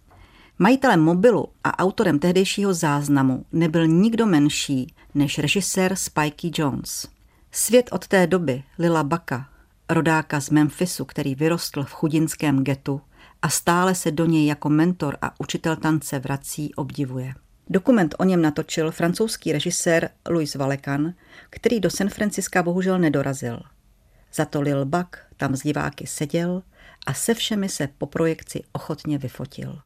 Majitelem 0.58 1.00
mobilu 1.00 1.48
a 1.64 1.78
autorem 1.78 2.18
tehdejšího 2.18 2.74
záznamu 2.74 3.44
nebyl 3.52 3.86
nikdo 3.86 4.26
menší 4.26 4.94
než 5.14 5.38
režisér 5.38 5.96
Spikey 5.96 6.50
Jones. 6.54 7.08
Svět 7.52 7.88
od 7.92 8.08
té 8.08 8.26
doby 8.26 8.62
Lila 8.78 9.02
Baka, 9.02 9.48
rodáka 9.88 10.40
z 10.40 10.50
Memphisu, 10.50 11.04
který 11.04 11.34
vyrostl 11.34 11.84
v 11.84 11.92
chudinském 11.92 12.64
getu, 12.64 13.00
a 13.42 13.48
stále 13.48 13.94
se 13.94 14.10
do 14.10 14.26
něj 14.26 14.46
jako 14.46 14.68
mentor 14.68 15.16
a 15.22 15.40
učitel 15.40 15.76
tance 15.76 16.18
vrací, 16.18 16.74
obdivuje. 16.74 17.34
Dokument 17.70 18.14
o 18.18 18.24
něm 18.24 18.42
natočil 18.42 18.90
francouzský 18.90 19.52
režisér 19.52 20.10
Louis 20.28 20.54
Valekan, 20.54 21.14
který 21.50 21.80
do 21.80 21.90
San 21.90 22.08
Franciska 22.08 22.62
bohužel 22.62 22.98
nedorazil. 22.98 23.60
Za 24.34 24.44
to 24.44 24.60
Lil 24.60 24.84
Buck 24.84 25.16
tam 25.36 25.56
s 25.56 25.62
diváky 25.62 26.06
seděl 26.06 26.62
a 27.06 27.14
se 27.14 27.34
všemi 27.34 27.68
se 27.68 27.88
po 27.98 28.06
projekci 28.06 28.62
ochotně 28.72 29.18
vyfotil. 29.18 29.78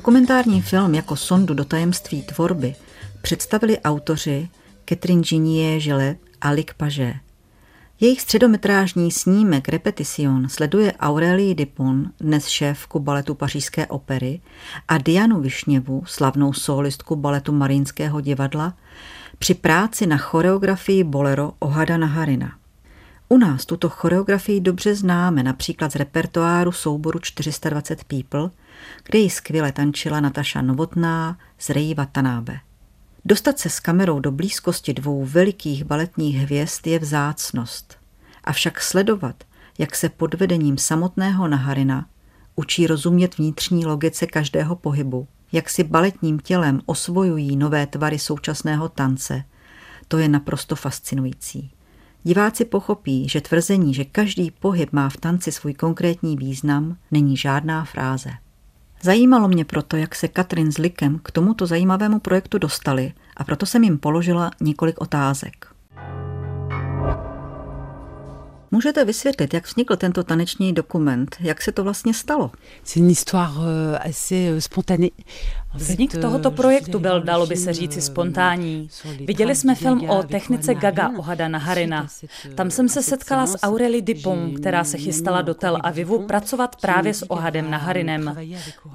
Dokumentární 0.00 0.62
film 0.62 0.94
jako 0.94 1.16
sondu 1.16 1.54
do 1.54 1.64
tajemství 1.64 2.22
tvorby 2.22 2.74
představili 3.22 3.78
autoři 3.78 4.48
Catherine 4.88 5.22
Ginier 5.22 5.80
Žele 5.80 6.16
a 6.40 6.50
Lik 6.50 6.74
Paže. 6.74 7.14
Jejich 8.00 8.20
středometrážní 8.20 9.10
snímek 9.10 9.68
Repetition 9.68 10.48
sleduje 10.48 10.92
Aurélii 10.92 11.54
Dupont, 11.54 12.08
dnes 12.20 12.46
šéfku 12.46 12.98
baletu 12.98 13.34
Pařížské 13.34 13.86
opery, 13.86 14.40
a 14.88 14.98
Dianu 14.98 15.40
Višněvu, 15.40 16.02
slavnou 16.06 16.52
solistku 16.52 17.16
baletu 17.16 17.52
Marínského 17.52 18.20
divadla, 18.20 18.74
při 19.38 19.54
práci 19.54 20.06
na 20.06 20.16
choreografii 20.16 21.04
bolero 21.04 21.52
Ohada 21.58 21.96
Naharina. 21.96 22.52
U 23.28 23.38
nás 23.38 23.66
tuto 23.66 23.88
choreografii 23.88 24.60
dobře 24.60 24.94
známe 24.94 25.42
například 25.42 25.92
z 25.92 25.96
repertoáru 25.96 26.72
souboru 26.72 27.18
420 27.18 28.04
People, 28.04 28.50
kde 29.04 29.18
ji 29.18 29.30
skvěle 29.30 29.72
tančila 29.72 30.20
Nataša 30.20 30.62
Novotná 30.62 31.38
z 31.58 31.70
Rei 31.70 31.94
Watanabe. 31.94 32.60
Dostat 33.24 33.58
se 33.58 33.70
s 33.70 33.80
kamerou 33.80 34.20
do 34.20 34.32
blízkosti 34.32 34.94
dvou 34.94 35.24
velikých 35.24 35.84
baletních 35.84 36.36
hvězd 36.36 36.86
je 36.86 36.98
vzácnost. 36.98 37.98
Avšak 38.44 38.80
sledovat, 38.80 39.44
jak 39.78 39.96
se 39.96 40.08
pod 40.08 40.34
vedením 40.34 40.78
samotného 40.78 41.48
Naharina 41.48 42.06
učí 42.56 42.86
rozumět 42.86 43.38
vnitřní 43.38 43.86
logice 43.86 44.26
každého 44.26 44.76
pohybu, 44.76 45.28
jak 45.52 45.70
si 45.70 45.84
baletním 45.84 46.38
tělem 46.38 46.80
osvojují 46.86 47.56
nové 47.56 47.86
tvary 47.86 48.18
současného 48.18 48.88
tance, 48.88 49.44
to 50.08 50.18
je 50.18 50.28
naprosto 50.28 50.76
fascinující. 50.76 51.70
Diváci 52.22 52.64
pochopí, 52.64 53.28
že 53.28 53.40
tvrzení, 53.40 53.94
že 53.94 54.04
každý 54.04 54.50
pohyb 54.50 54.92
má 54.92 55.08
v 55.08 55.16
tanci 55.16 55.52
svůj 55.52 55.74
konkrétní 55.74 56.36
význam, 56.36 56.96
není 57.10 57.36
žádná 57.36 57.84
fráze. 57.84 58.30
Zajímalo 59.02 59.48
mě 59.48 59.64
proto, 59.64 59.96
jak 59.96 60.14
se 60.14 60.28
Katrin 60.28 60.72
s 60.72 60.78
Likem 60.78 61.20
k 61.22 61.30
tomuto 61.30 61.66
zajímavému 61.66 62.20
projektu 62.20 62.58
dostali 62.58 63.12
a 63.36 63.44
proto 63.44 63.66
jsem 63.66 63.84
jim 63.84 63.98
položila 63.98 64.50
několik 64.60 65.00
otázek. 65.00 65.66
Můžete 68.70 69.04
vysvětlit, 69.04 69.54
jak 69.54 69.66
vznikl 69.66 69.96
tento 69.96 70.24
taneční 70.24 70.72
dokument? 70.72 71.36
Jak 71.40 71.62
se 71.62 71.72
to 71.72 71.84
vlastně 71.84 72.14
stalo? 72.14 72.50
Vznik 75.74 76.20
tohoto 76.20 76.50
projektu 76.50 76.98
byl, 76.98 77.22
dalo 77.22 77.46
by 77.46 77.56
se 77.56 77.72
říci, 77.72 78.00
spontánní. 78.00 78.88
Viděli 79.26 79.56
jsme 79.56 79.74
film 79.74 80.10
o 80.10 80.22
technice 80.22 80.74
Gaga 80.74 81.10
Ohada 81.18 81.48
Naharina. 81.48 82.06
Tam 82.54 82.70
jsem 82.70 82.88
se 82.88 83.02
setkala 83.02 83.46
s 83.46 83.58
Aurélie 83.62 84.02
Dupont, 84.02 84.58
která 84.58 84.84
se 84.84 84.98
chystala 84.98 85.42
do 85.42 85.54
Tel 85.54 85.78
Avivu 85.80 86.26
pracovat 86.26 86.76
právě 86.76 87.14
s 87.14 87.30
Ohadem 87.30 87.70
Naharinem. 87.70 88.36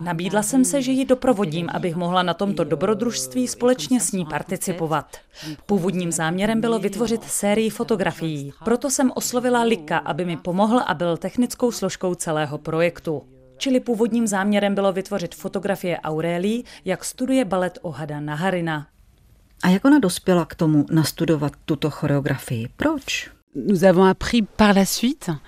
Nabídla 0.01 0.43
jsem 0.43 0.65
se, 0.65 0.81
že 0.81 0.91
ji 0.91 1.05
doprovodím, 1.05 1.69
abych 1.73 1.95
mohla 1.95 2.23
na 2.23 2.33
tomto 2.33 2.63
dobrodružství 2.63 3.47
společně 3.47 3.99
s 3.99 4.11
ní 4.11 4.25
participovat. 4.25 5.17
Původním 5.65 6.11
záměrem 6.11 6.61
bylo 6.61 6.79
vytvořit 6.79 7.23
sérii 7.23 7.69
fotografií. 7.69 8.53
Proto 8.63 8.89
jsem 8.89 9.11
oslovila 9.15 9.63
Lika, 9.63 9.97
aby 9.97 10.25
mi 10.25 10.37
pomohl 10.37 10.81
a 10.87 10.93
byl 10.93 11.17
technickou 11.17 11.71
složkou 11.71 12.15
celého 12.15 12.57
projektu. 12.57 13.34
Čili 13.57 13.79
původním 13.79 14.27
záměrem 14.27 14.75
bylo 14.75 14.93
vytvořit 14.93 15.35
fotografie 15.35 15.97
Aurélii, 15.99 16.63
jak 16.85 17.05
studuje 17.05 17.45
balet 17.45 17.79
Ohada 17.81 18.19
Naharina. 18.19 18.87
A 19.63 19.69
jak 19.69 19.85
ona 19.85 19.99
dospěla 19.99 20.45
k 20.45 20.55
tomu 20.55 20.85
nastudovat 20.91 21.53
tuto 21.65 21.89
choreografii? 21.89 22.67
Proč? 22.77 23.29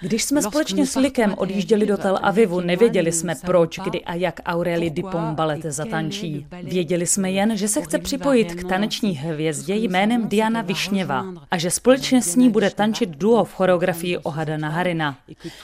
Když 0.02 0.24
jsme 0.24 0.42
společně 0.42 0.86
s 0.86 0.96
Likem 0.96 1.34
odjížděli 1.38 1.86
do 1.86 1.98
Tel 1.98 2.20
Avivu, 2.22 2.60
nevěděli 2.60 3.12
jsme 3.12 3.36
proč, 3.46 3.80
kdy 3.80 4.04
a 4.04 4.14
jak 4.14 4.40
Aurélie 4.46 4.90
Dupont 4.90 5.36
balet 5.36 5.64
zatančí. 5.64 6.48
Věděli 6.64 7.06
jsme 7.06 7.32
jen, 7.32 7.58
že 7.58 7.68
se 7.68 7.82
chce 7.82 8.00
připojit 8.00 8.56
k 8.56 8.64
taneční 8.70 9.18
hvězdě 9.18 9.76
jménem 9.76 10.28
Diana 10.28 10.62
Višněva 10.62 11.26
a 11.52 11.58
že 11.58 11.72
společně 11.72 12.22
s 12.22 12.36
ní 12.36 12.50
bude 12.50 12.70
tančit 12.70 13.10
duo 13.10 13.44
v 13.44 13.54
choreografii 13.54 14.18
Ohada 14.18 14.58
Naharina. 14.58 15.18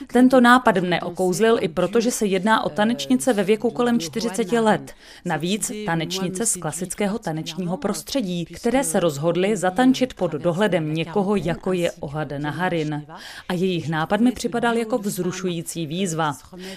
Tento 0.07 0.41
nápad 0.41 0.77
mne 0.77 1.01
okouzlil 1.01 1.57
i 1.61 1.67
proto, 1.67 2.01
že 2.01 2.11
se 2.11 2.25
jedná 2.25 2.63
o 2.63 2.69
tanečnice 2.69 3.33
ve 3.33 3.43
věku 3.43 3.71
kolem 3.71 3.99
40 3.99 4.51
let. 4.51 4.93
Navíc 5.25 5.71
tanečnice 5.85 6.45
z 6.45 6.55
klasického 6.55 7.19
tanečního 7.19 7.77
prostředí, 7.77 8.45
které 8.45 8.83
se 8.83 8.99
rozhodly 8.99 9.57
zatančit 9.57 10.13
pod 10.13 10.31
dohledem 10.31 10.93
někoho, 10.93 11.35
jako 11.35 11.73
je 11.73 11.91
Ohad 12.33 12.43
Naharin. 12.43 13.05
A 13.49 13.53
jejich 13.53 13.89
nápad 13.89 14.21
mi 14.21 14.31
připadal 14.31 14.77
jako 14.77 14.97
vzrušující 14.97 15.87
výzva. 15.87 16.33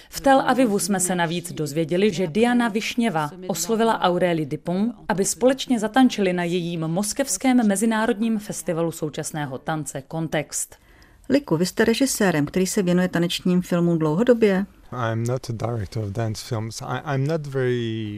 V 0.09 0.21
Tel 0.21 0.41
Avivu 0.41 0.79
jsme 0.79 0.99
se 0.99 1.15
navíc 1.15 1.53
dozvěděli, 1.53 2.13
že 2.13 2.27
Diana 2.27 2.67
Višněva 2.67 3.31
oslovila 3.47 4.01
Aurélie 4.01 4.45
Dupont, 4.45 4.95
aby 5.09 5.25
společně 5.25 5.79
zatančili 5.79 6.33
na 6.33 6.43
jejím 6.43 6.79
moskevském 6.87 7.67
mezinárodním 7.67 8.39
festivalu 8.39 8.91
současného 8.91 9.57
tance 9.57 10.01
Kontext. 10.01 10.86
Liku, 11.29 11.57
vy 11.57 11.65
jste 11.65 11.85
režisérem, 11.85 12.45
který 12.45 12.67
se 12.67 12.83
věnuje 12.83 13.07
tanečním 13.07 13.61
filmům 13.61 13.99
dlouhodobě. 13.99 14.65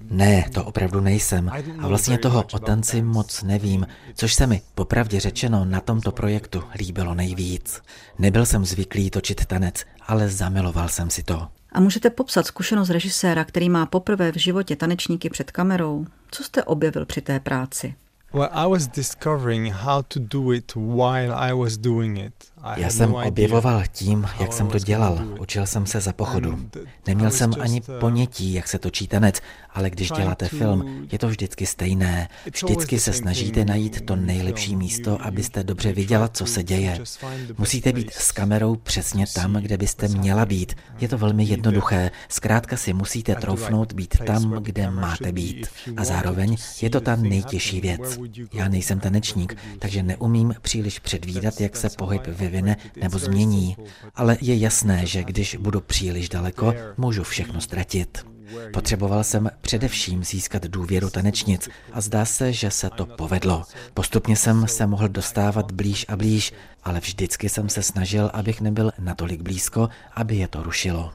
Ne, 0.10 0.46
to 0.54 0.64
opravdu 0.66 1.00
nejsem. 1.00 1.52
A 1.80 1.88
vlastně 1.88 2.18
toho 2.18 2.46
o 2.54 2.60
tanci 2.60 3.02
moc 3.02 3.44
nevím, 3.44 3.88
což 4.14 4.34
se 4.34 4.48
mi, 4.48 4.62
popravdě 4.76 5.20
řečeno, 5.20 5.66
na 5.66 5.82
tomto 5.82 6.12
projektu 6.12 6.64
líbilo 6.76 7.14
nejvíc. 7.16 7.82
Nebyl 8.20 8.46
jsem 8.46 8.66
zvyklý 8.66 9.10
točit 9.10 9.46
tanec, 9.46 9.86
ale 10.08 10.30
zamiloval 10.30 10.90
jsem 10.90 11.10
si 11.10 11.24
to. 11.24 11.48
A 11.72 11.80
můžete 11.80 12.10
popsat 12.10 12.46
zkušenost 12.46 12.90
režiséra, 12.90 13.46
který 13.46 13.70
má 13.70 13.86
poprvé 13.86 14.32
v 14.32 14.36
životě 14.36 14.76
tanečníky 14.76 15.30
před 15.30 15.52
kamerou? 15.52 16.06
Co 16.32 16.44
jste 16.44 16.64
objevil 16.64 17.06
při 17.06 17.22
té 17.22 17.40
práci? 17.40 17.96
Well, 18.34 18.50
I 18.52 18.70
was 18.70 18.88
discovering 18.88 19.74
how 19.74 20.04
to 20.08 20.20
do 20.20 20.54
it 20.54 20.76
while 20.76 21.34
I 21.34 21.54
was 21.54 21.78
doing 21.78 22.18
it. 22.18 22.34
Já 22.76 22.90
jsem 22.90 23.10
no 23.10 23.28
objevoval 23.28 23.84
tím, 23.92 24.28
jak 24.40 24.54
jsem 24.54 24.68
to 24.68 24.80
dělal. 24.80 25.20
Učil 25.40 25.66
jsem 25.66 25.86
se 25.86 26.02
za 26.02 26.14
pochodu. 26.14 26.60
Neměl 27.08 27.32
jsem 27.32 27.52
ani 27.60 27.82
uh, 27.82 28.00
ponětí, 28.00 28.54
jak 28.54 28.68
se 28.68 28.80
točí 28.80 29.08
tanec, 29.08 29.42
ale 29.74 29.90
když 29.90 30.12
děláte 30.12 30.48
film, 30.48 31.08
je 31.12 31.20
to 31.20 31.28
vždycky 31.28 31.66
stejné. 31.66 32.30
Vždycky 32.54 33.00
se 33.00 33.14
snažíte 33.14 33.66
najít 33.66 34.06
to 34.06 34.16
nejlepší 34.16 34.76
místo, 34.76 35.18
abyste 35.22 35.64
dobře 35.64 35.94
viděla, 35.94 36.28
co 36.28 36.46
se 36.46 36.64
děje. 36.64 37.00
Musíte 37.58 37.94
být 37.94 38.14
s 38.14 38.32
kamerou 38.32 38.76
přesně 38.76 39.26
tam, 39.36 39.54
kde 39.54 39.78
byste 39.78 40.08
měla 40.08 40.46
být. 40.46 40.76
Je 41.00 41.08
to 41.08 41.18
velmi 41.18 41.44
jednoduché. 41.44 42.12
Zkrátka 42.30 42.78
si 42.78 42.94
musíte 42.94 43.36
troufnout 43.36 43.94
být 43.94 44.18
tam, 44.26 44.52
kde 44.52 44.92
máte 44.92 45.32
být. 45.32 45.68
A 45.98 46.04
zároveň 46.04 46.56
je 46.82 46.90
to 46.90 47.02
ta 47.02 47.16
nejtěžší 47.16 47.82
věc. 47.82 48.20
Já 48.54 48.68
nejsem 48.68 49.00
tanečník, 49.00 49.58
takže 49.80 50.04
neumím 50.04 50.56
příliš 50.62 51.00
předvídat, 51.00 51.62
jak 51.62 51.78
se 51.78 51.90
pohyb 51.90 52.28
vyvine 52.50 52.78
nebo 53.02 53.20
změní. 53.20 53.78
Ale 54.16 54.38
je 54.42 54.58
jasné, 54.58 55.06
že 55.06 55.24
když 55.24 55.56
budu 55.56 55.82
příliš 55.82 56.30
daleko, 56.30 56.74
můžu 56.98 57.24
všechno 57.24 57.62
ztratit. 57.62 58.26
Potřeboval 58.74 59.24
jsem 59.24 59.50
především 59.62 60.24
získat 60.24 60.66
důvěru 60.66 61.10
tanečnic 61.10 61.70
a 61.94 62.02
zdá 62.02 62.26
se, 62.26 62.54
že 62.54 62.72
se 62.72 62.90
to 62.90 63.06
povedlo. 63.06 63.64
Postupně 63.94 64.36
jsem 64.36 64.68
se 64.68 64.88
mohl 64.88 65.10
dostávat 65.10 65.72
blíž 65.72 66.06
a 66.10 66.16
blíž, 66.18 66.54
ale 66.84 67.00
vždycky 67.00 67.50
jsem 67.50 67.70
se 67.70 67.84
snažil, 67.84 68.32
abych 68.34 68.62
nebyl 68.62 68.92
natolik 69.00 69.42
blízko, 69.42 69.90
aby 70.14 70.36
je 70.36 70.48
to 70.48 70.64
rušilo. 70.64 71.14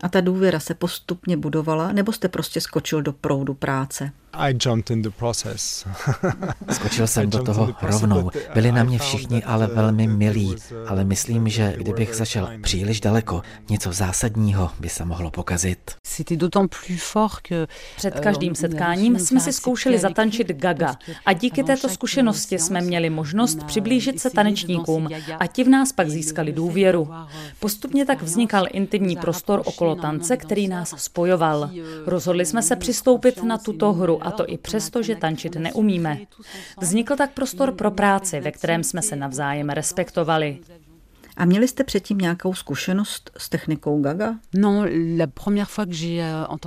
A 0.00 0.08
ta 0.08 0.20
důvěra 0.20 0.60
se 0.60 0.74
postupně 0.74 1.36
budovala, 1.36 1.92
nebo 1.92 2.12
jste 2.12 2.28
prostě 2.28 2.60
skočil 2.60 3.02
do 3.02 3.12
proudu 3.12 3.54
práce? 3.54 4.12
I 4.32 4.54
jumped 4.66 4.90
in 4.90 5.02
the 5.02 5.10
process. 5.10 5.86
Skočil 6.72 7.06
jsem 7.06 7.30
do 7.30 7.42
toho 7.42 7.74
rovnou. 7.82 8.30
Byli 8.54 8.72
na 8.72 8.84
mě 8.84 8.98
všichni 8.98 9.44
ale 9.44 9.66
velmi 9.66 10.06
milí, 10.06 10.46
uh, 10.46 10.56
ale 10.90 11.04
myslím, 11.04 11.48
že 11.48 11.74
kdybych 11.76 12.14
zašel 12.14 12.48
příliš 12.62 13.00
daleko, 13.00 13.42
něco 13.70 13.92
zásadního 13.92 14.70
by 14.80 14.88
se 14.88 15.04
mohlo 15.04 15.30
pokazit. 15.30 15.90
Před 17.96 18.20
každým 18.20 18.50
euh, 18.50 18.56
setkáním 18.56 19.18
jsme 19.18 19.40
si 19.40 19.52
zkoušeli 19.52 19.98
zatančit 19.98 20.48
gaga 20.48 20.96
a 21.26 21.32
díky 21.32 21.62
této 21.62 21.88
zkušenosti 21.88 22.58
jsme 22.58 22.80
měli 22.80 23.10
možnost 23.10 23.64
přiblížit 23.64 24.20
se 24.20 24.30
tanečníkům 24.30 25.08
a 25.38 25.46
ti 25.46 25.64
v 25.64 25.68
nás 25.68 25.92
pak 25.92 26.10
získali 26.10 26.52
důvěru. 26.52 27.08
Euh, 27.10 27.26
Postupně 27.60 28.06
tak 28.06 28.22
vznikal 28.22 28.66
intimní 28.70 29.16
prostor 29.16 29.62
okolo 29.64 29.94
tance, 29.94 30.36
který 30.36 30.68
nás 30.68 30.94
spojoval. 30.96 31.64
Euh, 31.64 31.84
Rozhodli 32.06 32.46
jsme 32.46 32.62
se 32.62 32.76
přistoupit 32.76 33.42
na 33.42 33.58
tuto 33.58 33.92
hru 33.92 34.21
a 34.22 34.30
to 34.30 34.44
i 34.48 34.58
přesto, 34.58 35.02
že 35.02 35.16
tančit 35.16 35.56
neumíme. 35.56 36.18
Vznikl 36.80 37.16
tak 37.16 37.32
prostor 37.32 37.72
pro 37.72 37.90
práci, 37.90 38.40
ve 38.40 38.52
kterém 38.52 38.84
jsme 38.84 39.02
se 39.02 39.16
navzájem 39.16 39.70
respektovali. 39.70 40.58
A 41.36 41.44
měli 41.44 41.68
jste 41.68 41.84
předtím 41.84 42.18
nějakou 42.18 42.54
zkušenost 42.54 43.30
s 43.38 43.48
technikou 43.48 44.00
Gaga? 44.00 44.34
Euh, 44.56 44.92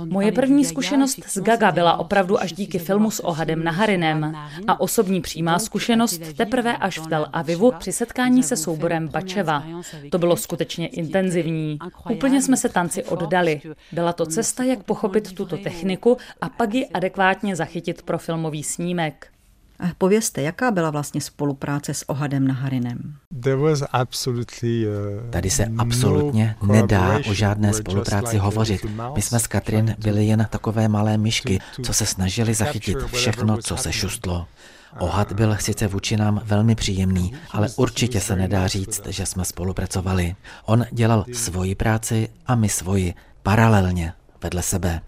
Moje 0.04 0.32
první 0.32 0.64
zkušenost 0.64 1.18
s 1.26 1.40
Gaga 1.40 1.72
byla 1.72 1.96
opravdu 1.96 2.40
až 2.40 2.52
díky 2.52 2.78
filmu 2.78 3.10
s 3.10 3.24
Ohadem 3.24 3.64
Naharinem 3.64 4.36
a 4.66 4.80
osobní 4.80 5.20
přímá 5.20 5.58
zkušenost 5.58 6.20
teprve 6.36 6.76
až 6.76 6.98
v 6.98 7.06
Tel 7.06 7.26
Avivu 7.32 7.72
při 7.78 7.92
setkání 7.92 8.42
se 8.42 8.56
souborem 8.56 9.08
Bačeva. 9.08 9.64
To 10.10 10.18
bylo 10.18 10.36
skutečně 10.36 10.86
intenzivní. 10.88 11.78
Úplně 12.10 12.42
jsme 12.42 12.56
se 12.56 12.68
tanci 12.68 13.04
oddali. 13.04 13.60
Byla 13.92 14.12
to 14.12 14.26
cesta, 14.26 14.64
jak 14.64 14.82
pochopit 14.82 15.32
tuto 15.34 15.56
techniku 15.56 16.16
a 16.40 16.48
pak 16.48 16.74
ji 16.74 16.86
adekvátně 16.86 17.56
zachytit 17.56 18.02
pro 18.02 18.18
filmový 18.18 18.62
snímek. 18.62 19.35
Povězte, 19.98 20.42
jaká 20.42 20.70
byla 20.70 20.90
vlastně 20.90 21.20
spolupráce 21.20 21.94
s 21.94 22.08
Ohadem 22.08 22.46
Naharinem? 22.46 22.98
Uh, 23.46 23.78
Tady 25.30 25.50
se 25.50 25.66
no 25.68 25.82
absolutně 25.82 26.56
nedá 26.62 27.18
o 27.30 27.34
žádné 27.34 27.72
spolupráci 27.72 28.38
hovořit. 28.38 28.86
My 29.14 29.22
jsme 29.22 29.40
s 29.40 29.46
Katrin 29.46 29.96
byli 29.98 30.26
jen 30.26 30.46
takové 30.50 30.88
malé 30.88 31.18
myšky, 31.18 31.58
co 31.82 31.92
se 31.92 32.06
snažili 32.06 32.54
zachytit 32.54 32.98
všechno, 33.12 33.58
co 33.58 33.76
se 33.76 33.92
šustlo. 33.92 34.46
Ohad 34.98 35.32
byl 35.32 35.56
sice 35.60 35.86
vůči 35.86 36.16
nám 36.16 36.40
velmi 36.44 36.74
příjemný, 36.74 37.32
ale 37.50 37.68
určitě 37.76 38.20
se 38.20 38.36
nedá 38.36 38.66
říct, 38.66 39.06
že 39.06 39.26
jsme 39.26 39.44
spolupracovali. 39.44 40.36
On 40.64 40.84
dělal 40.92 41.24
svoji 41.32 41.74
práci 41.74 42.28
a 42.46 42.54
my 42.54 42.68
svoji, 42.68 43.14
paralelně 43.42 44.12
vedle 44.42 44.62
sebe. 44.62 45.00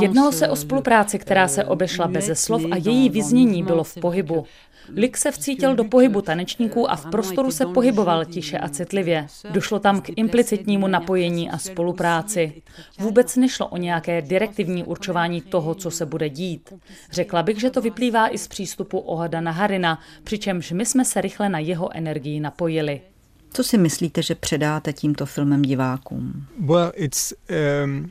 Jednalo 0.00 0.32
se 0.32 0.48
o 0.48 0.56
spolupráci, 0.56 1.18
která 1.18 1.48
se 1.48 1.64
obešla 1.64 2.08
beze 2.08 2.34
slov 2.34 2.62
a 2.70 2.76
její 2.76 3.10
vyznění 3.10 3.62
bylo 3.62 3.84
v 3.84 3.94
pohybu. 3.94 4.46
Lik 4.96 5.16
se 5.16 5.30
vcítil 5.30 5.74
do 5.74 5.84
pohybu 5.84 6.22
tanečníků 6.22 6.90
a 6.90 6.96
v 6.96 7.06
prostoru 7.06 7.50
se 7.50 7.66
pohyboval 7.66 8.24
tiše 8.24 8.58
a 8.58 8.68
citlivě. 8.68 9.26
Došlo 9.50 9.78
tam 9.78 10.00
k 10.00 10.10
implicitnímu 10.16 10.86
napojení 10.86 11.50
a 11.50 11.58
spolupráci. 11.58 12.62
Vůbec 12.98 13.36
nešlo 13.36 13.68
o 13.68 13.76
nějaké 13.76 14.22
direktivní 14.22 14.84
určování 14.84 15.40
toho, 15.40 15.74
co 15.74 15.90
se 15.90 16.06
bude 16.06 16.28
dít. 16.28 16.72
Řekla 17.10 17.42
bych, 17.42 17.60
že 17.60 17.70
to 17.70 17.80
vyplývá 17.80 18.28
i 18.28 18.38
z 18.38 18.48
přístupu 18.48 18.98
Ohada 18.98 19.50
Harina, 19.50 19.98
přičemž 20.24 20.72
my 20.72 20.86
jsme 20.86 21.04
se 21.04 21.20
rychle 21.20 21.48
na 21.48 21.58
jeho 21.58 21.96
energii 21.96 22.40
napojili. 22.40 23.00
Co 23.52 23.64
si 23.64 23.78
myslíte, 23.78 24.22
že 24.22 24.34
předáte 24.34 24.92
tímto 24.92 25.26
filmem 25.26 25.62
divákům? 25.62 26.46
Well, 26.60 26.92
it's, 26.94 27.32
um... 27.86 28.10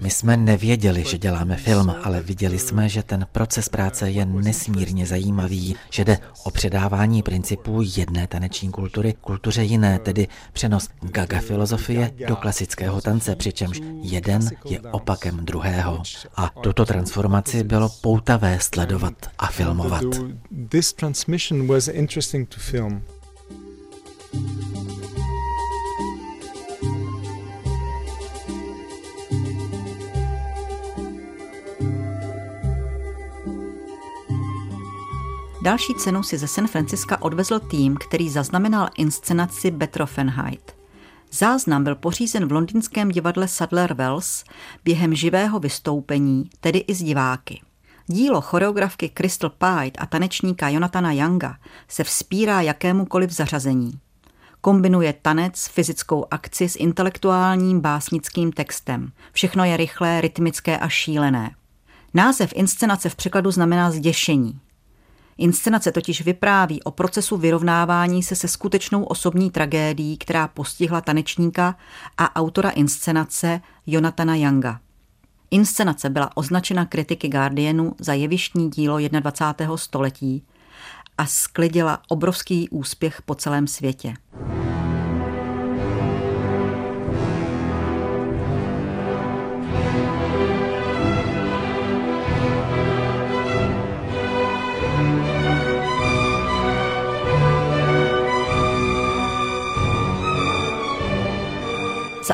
My 0.00 0.10
jsme 0.10 0.36
nevěděli, 0.36 1.04
že 1.04 1.18
děláme 1.18 1.56
film, 1.56 1.94
ale 2.02 2.20
viděli 2.20 2.58
jsme, 2.58 2.88
že 2.88 3.02
ten 3.02 3.26
proces 3.32 3.68
práce 3.68 4.10
je 4.10 4.26
nesmírně 4.26 5.06
zajímavý, 5.06 5.76
že 5.90 6.04
jde 6.04 6.18
o 6.44 6.50
předávání 6.50 7.22
principů 7.22 7.80
jedné 7.96 8.26
taneční 8.26 8.70
kultury 8.70 9.14
kultuře 9.20 9.62
jiné, 9.62 9.98
tedy 9.98 10.28
přenos 10.52 10.88
gaga 11.02 11.40
filozofie 11.40 12.10
do 12.28 12.36
klasického 12.36 13.00
tance, 13.00 13.36
přičemž 13.36 13.80
jeden 14.02 14.50
je 14.64 14.80
opakem 14.80 15.36
druhého. 15.36 16.02
A 16.36 16.48
tuto 16.60 16.84
transformaci 16.84 17.64
bylo 17.64 17.88
poutavé 17.88 18.58
sledovat 18.60 19.14
a 19.38 19.46
filmovat. 19.46 20.04
This 20.68 20.92
transmission 20.92 21.66
was 21.66 21.88
interesting 21.88 22.48
to 22.48 22.60
film. 22.60 23.02
Další 35.64 35.94
cenu 35.94 36.22
si 36.22 36.38
ze 36.38 36.48
San 36.48 36.66
Franciska 36.66 37.22
odvezl 37.22 37.58
tým, 37.58 37.96
který 37.96 38.30
zaznamenal 38.30 38.88
inscenaci 38.96 39.70
Betroffenheit. 39.70 40.76
Záznam 41.32 41.84
byl 41.84 41.94
pořízen 41.94 42.48
v 42.48 42.52
londýnském 42.52 43.08
divadle 43.08 43.48
Sadler 43.48 43.94
Wells 43.94 44.44
během 44.84 45.14
živého 45.14 45.58
vystoupení, 45.60 46.50
tedy 46.60 46.78
i 46.78 46.94
z 46.94 47.02
diváky. 47.02 47.60
Dílo 48.06 48.40
choreografky 48.40 49.10
Crystal 49.14 49.50
Pite 49.50 49.98
a 49.98 50.06
tanečníka 50.06 50.68
Jonathana 50.68 51.12
Younga 51.12 51.56
se 51.88 52.04
vzpírá 52.04 52.60
jakémukoliv 52.60 53.30
zařazení. 53.30 53.92
Kombinuje 54.60 55.14
tanec, 55.22 55.68
fyzickou 55.68 56.26
akci 56.30 56.68
s 56.68 56.76
intelektuálním 56.76 57.80
básnickým 57.80 58.52
textem. 58.52 59.12
Všechno 59.32 59.64
je 59.64 59.76
rychlé, 59.76 60.20
rytmické 60.20 60.78
a 60.78 60.88
šílené. 60.88 61.50
Název 62.14 62.52
inscenace 62.54 63.08
v 63.08 63.16
překladu 63.16 63.50
znamená 63.50 63.90
zděšení. 63.90 64.60
Inscenace 65.38 65.92
totiž 65.92 66.22
vypráví 66.22 66.82
o 66.82 66.90
procesu 66.90 67.36
vyrovnávání 67.36 68.22
se 68.22 68.36
se 68.36 68.48
skutečnou 68.48 69.04
osobní 69.04 69.50
tragédií, 69.50 70.18
která 70.18 70.48
postihla 70.48 71.00
tanečníka 71.00 71.76
a 72.18 72.36
autora 72.36 72.70
inscenace 72.70 73.60
Jonathana 73.86 74.36
Younga. 74.36 74.80
Inscenace 75.50 76.10
byla 76.10 76.36
označena 76.36 76.84
kritiky 76.84 77.28
Guardianu 77.28 77.94
za 77.98 78.12
jevištní 78.12 78.70
dílo 78.70 78.98
21. 78.98 79.76
století 79.76 80.42
a 81.18 81.26
sklidila 81.26 82.02
obrovský 82.08 82.68
úspěch 82.68 83.22
po 83.22 83.34
celém 83.34 83.66
světě. 83.66 84.14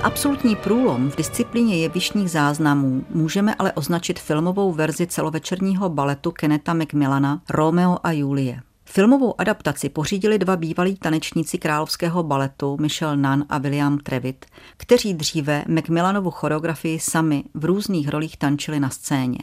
Za 0.01 0.07
absolutní 0.07 0.57
průlom 0.57 1.11
v 1.11 1.17
disciplíně 1.17 1.77
jevišních 1.77 2.31
záznamů 2.31 3.05
můžeme 3.11 3.55
ale 3.55 3.73
označit 3.73 4.19
filmovou 4.19 4.73
verzi 4.73 5.07
celovečerního 5.07 5.89
baletu 5.89 6.31
Keneta 6.31 6.75
McMillana 6.75 7.43
Romeo 7.51 7.99
a 8.03 8.13
Julie. 8.13 8.63
Filmovou 8.85 9.41
adaptaci 9.41 9.89
pořídili 9.89 10.39
dva 10.39 10.57
bývalí 10.57 10.97
tanečníci 10.97 11.59
královského 11.59 12.23
baletu 12.23 12.77
Michel 12.81 13.17
Nunn 13.17 13.45
a 13.49 13.59
William 13.59 13.99
Trevitt, 13.99 14.47
kteří 14.77 15.15
dříve 15.15 15.65
Macmillanovu 15.69 16.31
choreografii 16.31 17.01
sami 17.01 17.45
v 17.55 17.65
různých 17.65 18.09
rolích 18.09 18.37
tančili 18.37 18.81
na 18.81 18.91
scéně. 18.91 19.41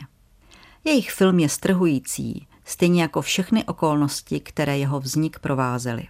Jejich 0.83 1.11
film 1.11 1.39
je 1.39 1.49
strhující, 1.49 2.47
stejně 2.65 3.01
jako 3.01 3.21
všechny 3.21 3.63
okolnosti, 3.63 4.39
které 4.39 4.77
jeho 4.77 4.99
vznik 4.99 5.39
provázely. 5.39 6.07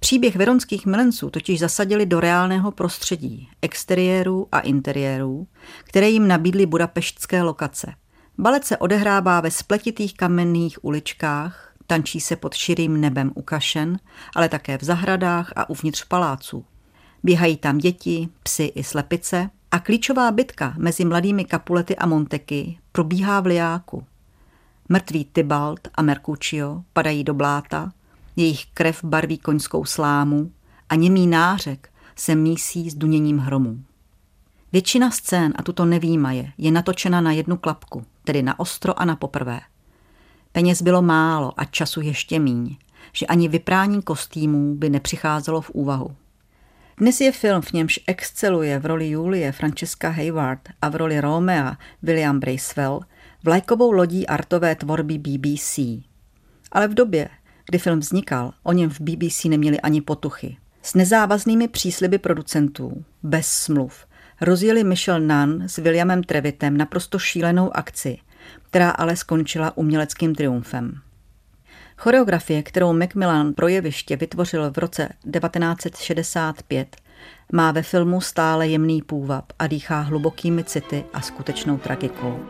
Příběh 0.00 0.36
veronských 0.36 0.86
milenců 0.86 1.30
totiž 1.30 1.60
zasadili 1.60 2.06
do 2.06 2.20
reálného 2.20 2.70
prostředí, 2.70 3.48
exteriérů 3.62 4.48
a 4.52 4.60
interiérů, 4.60 5.46
které 5.84 6.10
jim 6.10 6.28
nabídly 6.28 6.66
budapeštské 6.66 7.42
lokace. 7.42 7.94
Balet 8.38 8.64
se 8.64 8.76
odehrává 8.76 9.40
ve 9.40 9.50
spletitých 9.50 10.14
kamenných 10.14 10.84
uličkách, 10.84 11.74
tančí 11.86 12.20
se 12.20 12.36
pod 12.36 12.54
širým 12.54 13.00
nebem 13.00 13.32
u 13.34 13.42
kašen, 13.42 13.98
ale 14.36 14.48
také 14.48 14.78
v 14.78 14.84
zahradách 14.84 15.52
a 15.56 15.70
uvnitř 15.70 16.04
paláců. 16.04 16.64
Běhají 17.22 17.56
tam 17.56 17.78
děti, 17.78 18.28
psy 18.42 18.64
i 18.64 18.84
slepice 18.84 19.50
a 19.70 19.78
klíčová 19.78 20.30
bitka 20.30 20.74
mezi 20.76 21.04
mladými 21.04 21.44
Kapulety 21.44 21.96
a 21.96 22.06
Monteky 22.06 22.78
probíhá 22.92 23.40
v 23.40 23.46
Liáku. 23.46 24.04
Mrtví 24.88 25.24
Tybalt 25.24 25.88
a 25.94 26.02
Mercutio 26.02 26.82
padají 26.92 27.24
do 27.24 27.34
bláta, 27.34 27.92
jejich 28.40 28.66
krev 28.66 29.04
barví 29.04 29.38
koňskou 29.38 29.84
slámu 29.84 30.52
a 30.88 30.94
němý 30.94 31.26
nářek 31.26 31.90
se 32.16 32.34
mísí 32.34 32.90
s 32.90 32.94
duněním 32.94 33.38
hromů. 33.38 33.84
Většina 34.72 35.10
scén, 35.10 35.52
a 35.56 35.62
tuto 35.62 35.84
nevýmaje, 35.84 36.52
je 36.58 36.70
natočena 36.70 37.20
na 37.20 37.32
jednu 37.32 37.56
klapku, 37.56 38.04
tedy 38.24 38.42
na 38.42 38.60
ostro 38.60 39.00
a 39.00 39.04
na 39.04 39.16
poprvé. 39.16 39.60
Peněz 40.52 40.82
bylo 40.82 41.02
málo 41.02 41.52
a 41.56 41.64
času 41.64 42.00
ještě 42.00 42.38
míň, 42.38 42.76
že 43.12 43.26
ani 43.26 43.48
vyprání 43.48 44.02
kostýmů 44.02 44.74
by 44.74 44.90
nepřicházelo 44.90 45.60
v 45.60 45.70
úvahu. 45.70 46.16
Dnes 46.96 47.20
je 47.20 47.32
film, 47.32 47.62
v 47.62 47.72
němž 47.72 48.00
exceluje 48.06 48.78
v 48.78 48.86
roli 48.86 49.08
Julie 49.08 49.52
Francesca 49.52 50.08
Hayward 50.08 50.60
a 50.82 50.88
v 50.88 50.96
roli 50.96 51.20
Romea 51.20 51.76
William 52.02 52.40
Bracewell 52.40 53.00
vlajkovou 53.44 53.92
lodí 53.92 54.26
artové 54.26 54.74
tvorby 54.74 55.18
BBC. 55.18 55.78
Ale 56.72 56.88
v 56.88 56.94
době, 56.94 57.28
kdy 57.70 57.78
film 57.78 58.00
vznikal, 58.00 58.52
o 58.62 58.72
něm 58.72 58.90
v 58.90 59.00
BBC 59.00 59.44
neměli 59.44 59.80
ani 59.80 60.00
potuchy. 60.00 60.56
S 60.82 60.94
nezávaznými 60.94 61.68
přísliby 61.68 62.18
producentů, 62.18 63.04
bez 63.22 63.46
smluv, 63.46 64.06
rozjeli 64.40 64.84
Michel 64.84 65.20
Nunn 65.20 65.62
s 65.66 65.76
Williamem 65.76 66.22
Trevitem 66.22 66.76
naprosto 66.76 67.18
šílenou 67.18 67.76
akci, 67.76 68.18
která 68.62 68.90
ale 68.90 69.16
skončila 69.16 69.76
uměleckým 69.76 70.34
triumfem. 70.34 71.00
Choreografie, 71.96 72.62
kterou 72.62 72.92
Macmillan 72.92 73.52
pro 73.52 73.68
jeviště 73.68 74.16
vytvořil 74.16 74.70
v 74.70 74.78
roce 74.78 75.08
1965, 75.32 76.96
má 77.52 77.72
ve 77.72 77.82
filmu 77.82 78.20
stále 78.20 78.68
jemný 78.68 79.02
půvab 79.02 79.52
a 79.58 79.66
dýchá 79.66 80.00
hlubokými 80.00 80.64
city 80.64 81.04
a 81.12 81.20
skutečnou 81.20 81.78
tragikou. 81.78 82.40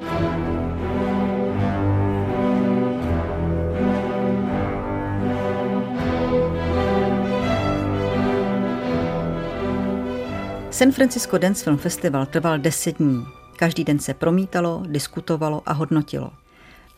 San 10.81 10.93
Francisco 10.93 11.39
Dance 11.39 11.65
Film 11.65 11.79
Festival 11.79 12.27
trval 12.27 12.59
10 12.59 12.99
dní. 12.99 13.27
Každý 13.57 13.85
den 13.85 13.99
se 13.99 14.15
promítalo, 14.15 14.83
diskutovalo 14.87 15.63
a 15.67 15.73
hodnotilo. 15.73 16.31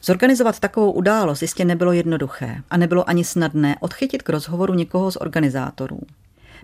Zorganizovat 0.03 0.61
takovou 0.61 0.93
událost 0.93 1.43
jistě 1.43 1.65
nebylo 1.65 1.93
jednoduché 1.93 2.63
a 2.71 2.77
nebylo 2.77 3.09
ani 3.09 3.25
snadné 3.25 3.77
odchytit 3.81 4.23
k 4.23 4.29
rozhovoru 4.29 4.75
někoho 4.75 5.11
z 5.11 5.17
organizátorů. 5.17 6.01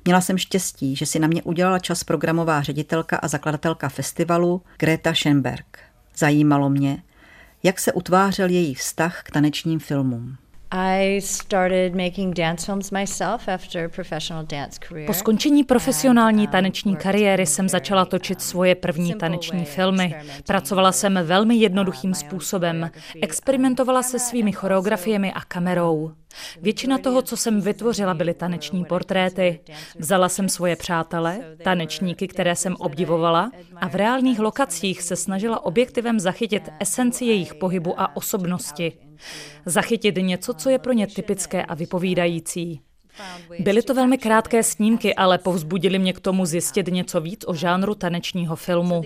Měla 0.05 0.21
jsem 0.21 0.39
štěstí, 0.39 0.97
že 0.97 1.07
si 1.07 1.19
na 1.19 1.29
mě 1.29 1.43
udělala 1.43 1.79
čas 1.79 2.05
programová 2.05 2.63
ředitelka 2.63 3.17
a 3.17 3.29
zakladatelka 3.29 3.89
festivalu 3.89 4.63
Greta 4.79 5.15
Schenberg. 5.15 5.79
Zajímalo 6.17 6.71
mě, 6.71 7.03
jak 7.63 7.81
se 7.81 7.93
utvářel 7.93 8.49
její 8.49 8.75
vztah 8.75 9.23
k 9.23 9.31
tanečním 9.31 9.79
filmům. 9.79 10.37
Po 15.07 15.15
skončení 15.15 15.65
profesionální 15.65 16.47
taneční 16.47 16.97
kariéry 16.97 17.47
jsem 17.47 17.69
začala 17.69 18.05
točit 18.05 18.43
svoje 18.43 18.75
první 18.75 19.15
taneční 19.15 19.65
filmy. 19.65 20.15
Pracovala 20.47 20.93
jsem 20.93 21.21
velmi 21.23 21.57
jednoduchým 21.57 22.15
způsobem. 22.15 22.91
Experimentovala 23.23 24.03
se 24.03 24.19
svými 24.19 24.53
choreografiemi 24.53 25.33
a 25.33 25.41
kamerou. 25.41 26.13
Většina 26.61 26.99
toho, 26.99 27.23
co 27.23 27.37
jsem 27.37 27.61
vytvořila, 27.61 28.15
byly 28.15 28.35
taneční 28.35 28.85
portréty. 28.85 29.61
Vzala 29.99 30.29
jsem 30.29 30.49
svoje 30.49 30.77
přátele, 30.77 31.39
tanečníky, 31.65 32.29
které 32.29 32.57
jsem 32.57 32.77
obdivovala, 32.79 33.51
a 33.77 33.89
v 33.89 33.95
reálných 33.95 34.41
lokacích 34.41 35.03
se 35.03 35.17
snažila 35.17 35.65
objektivem 35.65 36.21
zachytit 36.21 36.69
esenci 36.81 37.25
jejich 37.25 37.55
pohybu 37.55 38.01
a 38.01 38.17
osobnosti. 38.17 39.08
Zachytit 39.67 40.17
něco, 40.17 40.55
co 40.55 40.71
je 40.71 40.79
pro 40.79 40.93
ně 40.93 41.07
typické 41.07 41.65
a 41.65 41.75
vypovídající. 41.75 42.81
Byly 43.59 43.83
to 43.83 43.95
velmi 43.95 44.19
krátké 44.19 44.63
snímky, 44.63 45.15
ale 45.15 45.39
povzbudili 45.39 45.99
mě 45.99 46.13
k 46.13 46.21
tomu 46.21 46.47
zjistit 46.47 46.87
něco 46.87 47.21
víc 47.21 47.45
o 47.47 47.55
žánru 47.55 47.95
tanečního 47.95 48.57
filmu. 48.57 49.03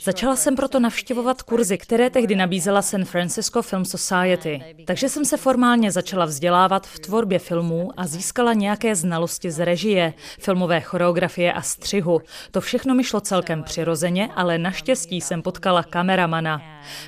Začala 0.00 0.36
jsem 0.36 0.56
proto 0.56 0.80
navštěvovat 0.80 1.42
kurzy, 1.42 1.78
které 1.78 2.10
tehdy 2.10 2.36
nabízela 2.36 2.82
San 2.82 3.04
Francisco 3.04 3.62
Film 3.62 3.84
Society. 3.84 4.62
Takže 4.86 5.08
jsem 5.08 5.24
se 5.24 5.36
formálně 5.36 5.92
začala 5.92 6.24
vzdělávat 6.24 6.86
v 6.86 6.98
tvorbě 6.98 7.38
filmů 7.38 7.90
a 7.96 8.06
získala 8.06 8.52
nějaké 8.52 8.96
znalosti 8.96 9.50
z 9.50 9.64
režie, 9.64 10.14
filmové 10.38 10.80
choreografie 10.80 11.52
a 11.52 11.62
střihu. 11.62 12.20
To 12.50 12.60
všechno 12.60 12.94
mi 12.94 13.04
šlo 13.04 13.20
celkem 13.20 13.62
přirozeně, 13.62 14.28
ale 14.36 14.58
naštěstí 14.58 15.20
jsem 15.20 15.42
potkala 15.42 15.82
kameramana. 15.82 16.62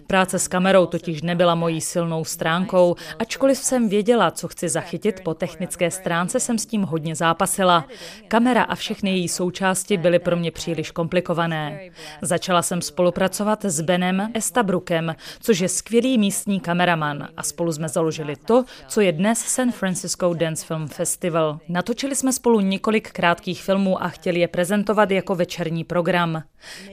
Práce 0.07 0.38
s 0.38 0.49
kamerou 0.49 0.87
totiž 0.87 1.23
nebyla 1.23 1.55
mojí 1.55 1.81
silnou 1.81 2.25
stránkou, 2.25 2.97
ačkoliv 3.19 3.59
jsem 3.59 3.88
věděla, 3.88 4.31
co 4.31 4.49
chci 4.49 4.69
zachytit 4.69 5.21
po 5.25 5.35
technické 5.35 5.91
stránce 5.91 6.41
jsem 6.43 6.59
s 6.59 6.67
tím 6.67 6.83
hodně 6.83 7.15
zápasila. 7.15 7.85
Kamera 8.29 8.63
a 8.63 8.75
všechny 8.75 9.11
její 9.11 9.29
součásti 9.29 9.97
byly 9.97 10.19
pro 10.19 10.37
mě 10.37 10.51
příliš 10.51 10.91
komplikované. 10.91 11.81
Začala 12.23 12.63
jsem 12.63 12.83
spolupracovat 12.83 13.65
s 13.65 13.81
Benem 13.81 14.31
Estabrukem, 14.35 15.15
což 15.41 15.59
je 15.59 15.69
skvělý 15.69 16.19
místní 16.19 16.61
kameraman 16.61 17.29
a 17.37 17.43
spolu 17.43 17.73
jsme 17.73 17.89
založili 17.89 18.37
to, 18.37 18.65
co 18.89 19.01
je 19.01 19.13
dnes 19.13 19.39
San 19.39 19.73
Francisco 19.73 20.35
Dance 20.35 20.67
Film 20.67 20.89
Festival. 20.89 21.59
Natočili 21.69 22.17
jsme 22.17 22.33
spolu 22.33 22.61
několik 22.61 23.11
krátkých 23.11 23.63
filmů 23.63 24.03
a 24.03 24.09
chtěli 24.09 24.41
je 24.41 24.49
prezentovat 24.49 25.11
jako 25.11 25.35
večerní 25.35 25.85
program. 25.85 26.43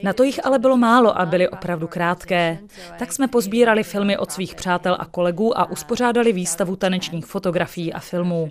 Na 0.02 0.12
to 0.12 0.22
jich 0.22 0.46
ale 0.46 0.58
bylo 0.58 0.76
málo 0.76 1.20
a 1.20 1.26
byly 1.26 1.48
opravdu 1.48 1.86
krátké. 1.86 2.58
Tak 2.98 3.12
jsme 3.12 3.28
pozbírali 3.28 3.82
filmy 3.82 4.18
od 4.18 4.32
svých 4.32 4.54
přátel 4.54 4.96
a 5.00 5.04
kolegů 5.04 5.58
a 5.58 5.70
uspořádali 5.70 6.32
výstavu 6.32 6.76
tanečních 6.76 7.26
fotografií 7.26 7.92
a 7.92 8.00
filmů. 8.00 8.48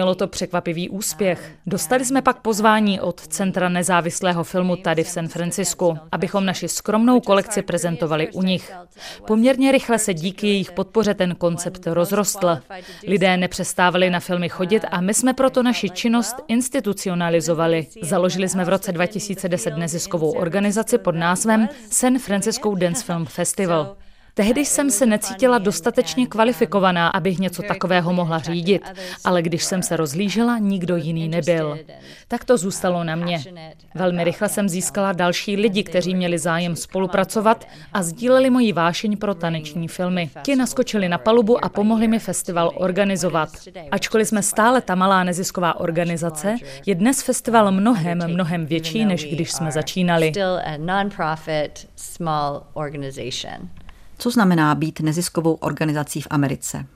Mělo 0.00 0.14
to 0.14 0.26
překvapivý 0.26 0.88
úspěch. 0.88 1.52
Dostali 1.66 2.04
jsme 2.04 2.22
pak 2.22 2.40
pozvání 2.40 3.00
od 3.00 3.20
Centra 3.20 3.68
nezávislého 3.68 4.44
filmu 4.44 4.76
tady 4.76 5.04
v 5.04 5.08
San 5.08 5.28
Francisku, 5.28 5.98
abychom 6.12 6.46
naši 6.46 6.68
skromnou 6.68 7.20
kolekci 7.20 7.62
prezentovali 7.62 8.32
u 8.32 8.42
nich. 8.42 8.72
Poměrně 9.26 9.72
rychle 9.72 9.98
se 9.98 10.14
díky 10.14 10.46
jejich 10.46 10.72
podpoře 10.72 11.14
ten 11.14 11.34
koncept 11.34 11.86
rozrostl. 11.86 12.58
Lidé 13.06 13.36
nepřestávali 13.36 14.10
na 14.10 14.20
filmy 14.20 14.48
chodit 14.48 14.84
a 14.90 15.00
my 15.00 15.14
jsme 15.14 15.34
proto 15.34 15.62
naši 15.62 15.90
činnost 15.90 16.36
institucionalizovali. 16.48 17.86
Založili 18.02 18.48
jsme 18.48 18.64
v 18.64 18.68
roce 18.68 18.92
2010 18.92 19.76
neziskovou 19.76 20.32
organizaci 20.32 20.98
pod 20.98 21.14
názvem 21.14 21.68
San 21.90 22.18
Francisco 22.18 22.74
Dance 22.74 23.04
Film 23.04 23.26
Festival. 23.26 23.96
Tehdy 24.40 24.64
jsem 24.64 24.90
se 24.90 25.06
necítila 25.06 25.58
dostatečně 25.58 26.26
kvalifikovaná, 26.26 27.08
abych 27.08 27.38
něco 27.38 27.62
takového 27.62 28.12
mohla 28.12 28.38
řídit, 28.38 28.82
ale 29.24 29.42
když 29.42 29.64
jsem 29.64 29.82
se 29.82 29.96
rozlížela, 29.96 30.58
nikdo 30.58 30.96
jiný 30.96 31.28
nebyl. 31.28 31.78
Tak 32.28 32.44
to 32.44 32.56
zůstalo 32.56 33.04
na 33.04 33.16
mě. 33.16 33.42
Velmi 33.94 34.24
rychle 34.24 34.48
jsem 34.48 34.68
získala 34.68 35.12
další 35.12 35.56
lidi, 35.56 35.82
kteří 35.82 36.14
měli 36.14 36.38
zájem 36.38 36.76
spolupracovat 36.76 37.68
a 37.92 38.02
sdíleli 38.02 38.50
moji 38.50 38.72
vášeň 38.72 39.16
pro 39.16 39.34
taneční 39.34 39.88
filmy. 39.88 40.30
Ti 40.42 40.56
naskočili 40.56 41.08
na 41.08 41.18
palubu 41.18 41.64
a 41.64 41.68
pomohli 41.68 42.08
mi 42.08 42.18
festival 42.18 42.72
organizovat. 42.74 43.48
Ačkoliv 43.90 44.28
jsme 44.28 44.42
stále 44.42 44.80
ta 44.80 44.94
malá 44.94 45.24
nezisková 45.24 45.80
organizace, 45.80 46.56
je 46.86 46.94
dnes 46.94 47.22
festival 47.22 47.72
mnohem, 47.72 48.18
mnohem 48.26 48.66
větší, 48.66 49.04
než 49.04 49.24
když 49.24 49.52
jsme 49.52 49.72
začínali. 49.72 50.32
Co 54.20 54.30
znamená 54.30 54.74
být 54.74 55.00
neziskovou 55.00 55.54
organizací 55.54 56.20
v 56.20 56.26
Americe? 56.30 56.86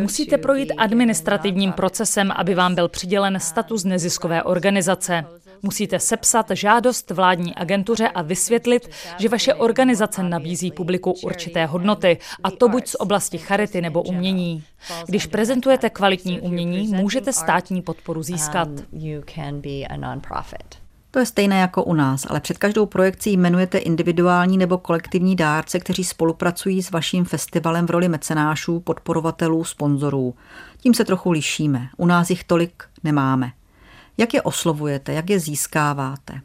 Musíte 0.00 0.38
projít 0.38 0.72
administrativním 0.78 1.72
procesem, 1.72 2.32
aby 2.36 2.54
vám 2.54 2.74
byl 2.74 2.88
přidělen 2.88 3.40
status 3.40 3.84
neziskové 3.84 4.42
organizace. 4.42 5.24
Musíte 5.62 5.98
sepsat 5.98 6.46
žádost 6.50 7.10
vládní 7.10 7.54
agentuře 7.54 8.08
a 8.08 8.22
vysvětlit, 8.22 8.90
že 9.18 9.28
vaše 9.28 9.54
organizace 9.54 10.22
nabízí 10.22 10.70
publiku 10.70 11.14
určité 11.22 11.66
hodnoty, 11.66 12.18
a 12.42 12.50
to 12.50 12.68
buď 12.68 12.86
z 12.86 12.94
oblasti 12.94 13.38
charity 13.38 13.80
nebo 13.80 14.02
umění. 14.02 14.64
Když 15.06 15.26
prezentujete 15.26 15.90
kvalitní 15.90 16.40
umění, 16.40 16.88
můžete 16.88 17.32
státní 17.32 17.82
podporu 17.82 18.22
získat. 18.22 18.68
To 21.10 21.18
je 21.18 21.26
stejné 21.26 21.60
jako 21.60 21.84
u 21.84 21.94
nás, 21.94 22.26
ale 22.30 22.40
před 22.40 22.58
každou 22.58 22.86
projekcí 22.86 23.32
jmenujete 23.32 23.78
individuální 23.78 24.58
nebo 24.58 24.78
kolektivní 24.78 25.36
dárce, 25.36 25.80
kteří 25.80 26.04
spolupracují 26.04 26.82
s 26.82 26.90
vaším 26.90 27.24
festivalem 27.24 27.86
v 27.86 27.90
roli 27.90 28.08
mecenášů, 28.08 28.80
podporovatelů, 28.80 29.64
sponzorů. 29.64 30.34
Tím 30.78 30.94
se 30.94 31.04
trochu 31.04 31.30
lišíme. 31.30 31.88
U 31.96 32.06
nás 32.06 32.30
jich 32.30 32.44
tolik 32.44 32.84
nemáme. 33.04 33.52
Jak 34.18 34.34
je 34.34 34.42
oslovujete, 34.42 35.12
jak 35.12 35.30
je 35.30 35.40
získáváte? 35.40 36.40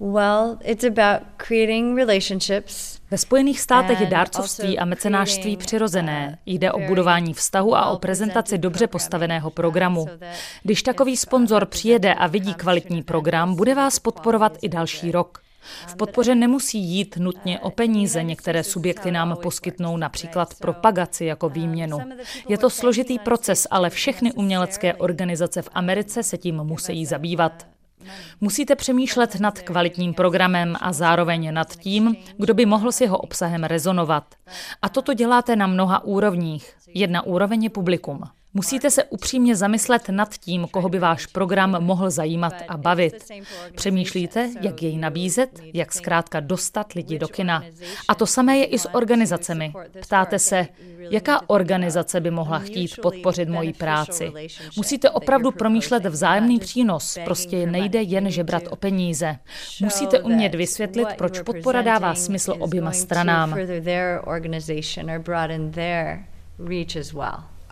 Well, 0.00 0.58
it's 0.64 0.84
about 0.84 1.28
creating 1.36 1.96
relationships 1.96 3.00
ve 3.10 3.18
Spojených 3.18 3.60
státech 3.60 4.00
je 4.00 4.06
dárcovství 4.06 4.78
a 4.78 4.84
mecenářství 4.84 5.56
přirozené. 5.56 6.38
Jde 6.46 6.72
o 6.72 6.80
budování 6.80 7.34
vztahu 7.34 7.76
a 7.76 7.90
o 7.90 7.98
prezentaci 7.98 8.58
dobře 8.58 8.86
postaveného 8.86 9.50
programu. 9.50 10.06
Když 10.62 10.82
takový 10.82 11.16
sponzor 11.16 11.66
přijede 11.66 12.14
a 12.14 12.26
vidí 12.26 12.54
kvalitní 12.54 13.02
program, 13.02 13.54
bude 13.54 13.74
vás 13.74 13.98
podporovat 13.98 14.58
i 14.62 14.68
další 14.68 15.12
rok. 15.12 15.42
V 15.86 15.96
podpoře 15.96 16.34
nemusí 16.34 16.78
jít 16.78 17.16
nutně 17.16 17.60
o 17.60 17.70
peníze, 17.70 18.22
některé 18.22 18.64
subjekty 18.64 19.10
nám 19.10 19.36
poskytnou 19.42 19.96
například 19.96 20.54
propagaci 20.54 21.24
jako 21.24 21.48
výměnu. 21.48 21.98
Je 22.48 22.58
to 22.58 22.70
složitý 22.70 23.18
proces, 23.18 23.66
ale 23.70 23.90
všechny 23.90 24.32
umělecké 24.32 24.94
organizace 24.94 25.62
v 25.62 25.68
Americe 25.72 26.22
se 26.22 26.38
tím 26.38 26.56
musí 26.56 27.06
zabývat. 27.06 27.66
Musíte 28.40 28.76
přemýšlet 28.76 29.40
nad 29.40 29.58
kvalitním 29.58 30.14
programem 30.14 30.76
a 30.80 30.92
zároveň 30.92 31.54
nad 31.54 31.76
tím, 31.76 32.16
kdo 32.38 32.54
by 32.54 32.66
mohl 32.66 32.92
s 32.92 33.00
jeho 33.00 33.18
obsahem 33.18 33.64
rezonovat. 33.64 34.34
A 34.82 34.88
toto 34.88 35.14
děláte 35.14 35.56
na 35.56 35.66
mnoha 35.66 36.04
úrovních. 36.04 36.74
Jedna 36.94 37.22
úroveň 37.22 37.64
je 37.64 37.70
publikum. 37.70 38.20
Musíte 38.54 38.90
se 38.90 39.04
upřímně 39.04 39.56
zamyslet 39.56 40.08
nad 40.08 40.34
tím, 40.34 40.66
koho 40.70 40.88
by 40.88 40.98
váš 40.98 41.26
program 41.26 41.84
mohl 41.84 42.10
zajímat 42.10 42.54
a 42.68 42.76
bavit. 42.76 43.24
Přemýšlíte, 43.74 44.50
jak 44.60 44.82
jej 44.82 44.96
nabízet, 44.96 45.60
jak 45.74 45.92
zkrátka 45.92 46.40
dostat 46.40 46.92
lidi 46.92 47.18
do 47.18 47.28
kina. 47.28 47.64
A 48.08 48.14
to 48.14 48.26
samé 48.26 48.58
je 48.58 48.64
i 48.64 48.78
s 48.78 48.88
organizacemi. 48.88 49.72
Ptáte 50.00 50.38
se, 50.38 50.66
jaká 50.98 51.40
organizace 51.46 52.20
by 52.20 52.30
mohla 52.30 52.58
chtít 52.58 53.00
podpořit 53.02 53.48
moji 53.48 53.72
práci. 53.72 54.32
Musíte 54.76 55.10
opravdu 55.10 55.50
promýšlet 55.50 56.06
vzájemný 56.06 56.58
přínos, 56.58 57.18
prostě 57.24 57.66
nejde 57.66 58.02
jen 58.02 58.30
žebrat 58.30 58.62
o 58.70 58.76
peníze. 58.76 59.36
Musíte 59.80 60.20
umět 60.20 60.54
vysvětlit, 60.54 61.08
proč 61.18 61.40
podpora 61.40 61.82
dává 61.82 62.14
smysl 62.14 62.54
oběma 62.58 62.92
stranám. 62.92 63.56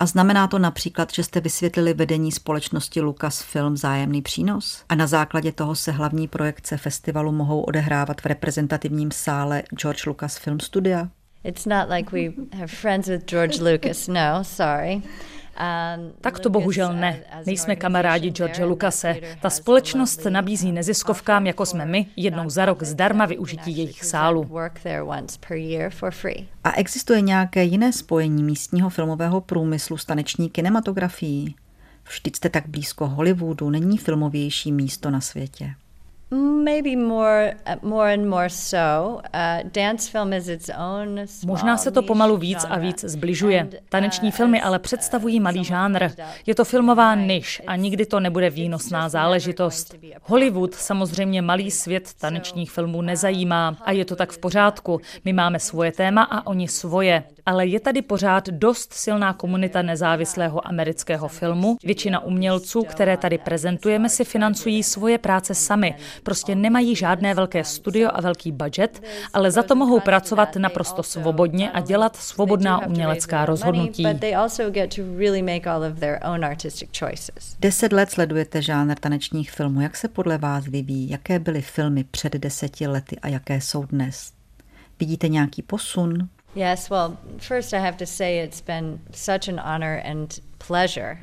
A 0.01 0.07
znamená 0.07 0.47
to 0.47 0.59
například, 0.59 1.13
že 1.13 1.25
jste 1.25 1.41
vysvětlili 1.41 1.95
vedení 1.95 2.33
společnosti 2.33 3.01
Lucasfilm 3.01 3.75
vzájemný 3.75 4.23
přínos? 4.23 4.85
A 4.89 4.95
na 4.95 5.07
základě 5.07 5.53
toho 5.53 5.75
se 5.75 5.93
hlavní 5.93 6.29
projekce 6.29 6.77
festivalu 6.77 7.33
mohou 7.33 7.61
odehrávat 7.61 8.21
v 8.21 8.27
reprezentativním 8.27 9.11
sále 9.11 9.63
George 9.77 10.07
Lucas 10.07 10.39
Film 10.39 10.61
Studia? 10.61 11.09
It's 11.45 11.67
not 11.67 11.89
like 11.91 12.11
we 12.13 12.33
have 12.59 12.67
friends 12.67 13.09
with 13.09 13.25
George 13.27 13.61
Lucas, 13.61 14.09
no, 14.09 14.45
sorry. 14.45 15.03
Tak 16.21 16.39
to 16.39 16.51
bohužel 16.51 16.93
ne. 16.93 17.21
Nejsme 17.47 17.77
kamarádi 17.77 18.31
George 18.31 18.61
Lucase. 18.61 19.17
Ta 19.43 19.51
společnost 19.51 20.25
nabízí 20.25 20.73
neziskovkám, 20.73 21.47
jako 21.47 21.67
jsme 21.67 21.87
my, 21.87 22.07
jednou 22.17 22.51
za 22.51 22.65
rok 22.65 22.83
zdarma 22.83 23.27
využití 23.27 23.77
jejich 23.77 24.05
sálu. 24.05 24.51
A 26.65 26.73
existuje 26.73 27.21
nějaké 27.21 27.65
jiné 27.65 27.93
spojení 27.93 28.43
místního 28.43 28.91
filmového 28.91 29.41
průmyslu 29.41 29.97
s 29.97 30.05
taneční 30.05 30.51
kinematografií? 30.51 31.55
Vždyť 32.09 32.37
jste 32.37 32.49
tak 32.49 32.69
blízko 32.69 33.09
Hollywoodu, 33.09 33.71
není 33.71 33.99
filmovější 33.99 34.73
místo 34.73 35.11
na 35.11 35.21
světě. 35.21 35.75
Maybe 36.31 36.97
more, 36.97 37.55
uh, 37.67 37.89
more 37.89 38.13
and 38.13 38.29
more 38.29 38.51
so. 38.51 39.21
Uh, 39.35 39.71
dance 39.73 40.11
film 40.11 40.33
is 40.33 40.49
its 40.49 40.71
own 40.79 41.21
Možná 41.47 41.77
se 41.77 41.91
to 41.91 42.03
pomalu 42.03 42.37
víc 42.37 42.67
a 42.69 42.79
víc 42.79 43.05
zbližuje. 43.05 43.65
Uh, 43.65 43.71
Taneční 43.89 44.31
filmy 44.31 44.61
ale 44.61 44.79
představují 44.79 45.41
malý 45.41 45.65
žánr. 45.65 46.11
Je 46.47 46.55
to 46.55 46.65
filmová 46.65 47.15
niž 47.15 47.63
a 47.67 47.77
nikdy 47.77 48.07
to 48.07 48.21
nebude 48.21 48.51
výnosná 48.51 49.09
záležitost. 49.09 49.95
Hollywood 50.23 50.75
samozřejmě 50.75 51.43
malý 51.43 51.71
svět 51.71 52.15
tanečních 52.21 52.71
filmů 52.71 53.03
nezajímá 53.03 53.77
a 53.85 53.93
je 53.93 54.05
to 54.05 54.17
tak 54.17 54.33
v 54.33 54.39
pořádku. 54.39 55.01
My 55.25 55.33
máme 55.33 55.59
svoje 55.59 55.93
téma 55.93 56.23
a 56.23 56.47
oni 56.47 56.69
svoje. 56.69 57.25
Ale 57.47 57.67
je 57.67 57.81
tady 57.81 58.03
pořád 58.03 58.49
dost 58.49 58.93
silná 58.93 59.33
komunita 59.33 59.83
nezávislého 59.83 60.69
amerického 60.69 61.29
filmu. 61.29 61.77
Většina 61.85 62.21
umělců, 62.21 62.83
které 62.83 63.17
tady 63.17 63.39
prezentujeme, 63.39 64.09
si 64.09 64.25
financují 64.25 64.83
svoje 64.83 65.19
práce 65.19 65.55
sami 65.55 65.95
Prostě 66.23 66.55
nemají 66.55 66.97
žádné 66.97 67.35
velké 67.35 67.65
studio 67.65 68.11
a 68.13 68.21
velký 68.21 68.53
budget, 68.53 69.03
ale 69.33 69.51
za 69.51 69.63
to 69.63 69.75
mohou 69.75 70.01
pracovat 70.01 70.57
naprosto 70.57 71.03
svobodně 71.03 71.71
a 71.71 71.81
dělat 71.81 72.17
svobodná 72.17 72.87
umělecká 72.87 73.47
rozhodnutí. 73.47 74.07
Deset 77.61 77.93
let 77.93 78.11
sledujete 78.11 78.63
žánr 78.63 78.95
tanečních 78.95 79.51
filmů. 79.51 79.81
Jak 79.81 79.97
se 79.97 80.09
podle 80.09 80.39
vás 80.39 80.65
vyvíjí? 80.65 81.11
Jaké 81.11 81.39
byly 81.39 81.63
filmy 81.63 82.05
před 82.05 82.33
deseti 82.33 82.87
lety 82.87 83.19
a 83.23 83.29
jaké 83.29 83.61
jsou 83.61 83.85
dnes? 83.85 84.33
Vidíte 85.01 85.29
nějaký 85.29 85.63
posun? 85.63 86.29
Yes, 86.55 86.91
well, 86.91 87.17
first 87.39 87.73
I 87.73 87.79
have 87.79 87.97
to 87.97 88.07
say 88.07 88.45
it's 88.45 88.61
been 88.61 88.99
such 89.13 89.49
an 89.49 89.61
honor 89.61 90.01
and 90.05 90.41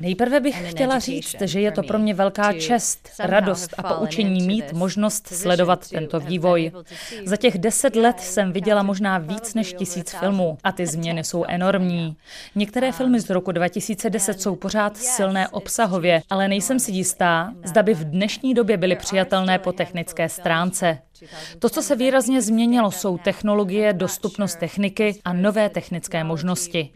Nejprve 0.00 0.40
bych 0.40 0.70
chtěla 0.70 0.98
říct, 0.98 1.36
že 1.40 1.60
je 1.60 1.72
to 1.72 1.82
pro 1.82 1.98
mě 1.98 2.14
velká 2.14 2.52
čest, 2.52 3.08
radost 3.18 3.74
a 3.78 3.94
poučení 3.94 4.46
mít 4.46 4.72
možnost 4.72 5.26
sledovat 5.26 5.88
tento 5.90 6.20
vývoj. 6.20 6.72
Za 7.24 7.36
těch 7.36 7.58
deset 7.58 7.96
let 7.96 8.20
jsem 8.20 8.52
viděla 8.52 8.82
možná 8.82 9.18
víc 9.18 9.54
než 9.54 9.72
tisíc 9.72 10.14
filmů 10.14 10.58
a 10.64 10.72
ty 10.72 10.86
změny 10.86 11.24
jsou 11.24 11.44
enormní. 11.48 12.16
Některé 12.54 12.92
filmy 12.92 13.20
z 13.20 13.30
roku 13.30 13.52
2010 13.52 14.40
jsou 14.40 14.56
pořád 14.56 14.96
silné 14.96 15.48
obsahově, 15.48 16.22
ale 16.30 16.48
nejsem 16.48 16.78
si 16.78 16.92
jistá, 16.92 17.52
zda 17.64 17.82
by 17.82 17.94
v 17.94 18.04
dnešní 18.04 18.54
době 18.54 18.76
byly 18.76 18.96
přijatelné 18.96 19.58
po 19.58 19.72
technické 19.72 20.28
stránce. 20.28 20.98
To, 21.58 21.68
co 21.68 21.82
se 21.82 21.96
výrazně 21.96 22.42
změnilo, 22.42 22.90
jsou 22.90 23.18
technologie, 23.18 23.92
dostupnost 23.92 24.58
techniky 24.58 25.20
a 25.24 25.32
nové 25.32 25.68
technické 25.68 26.24
možnosti. 26.24 26.90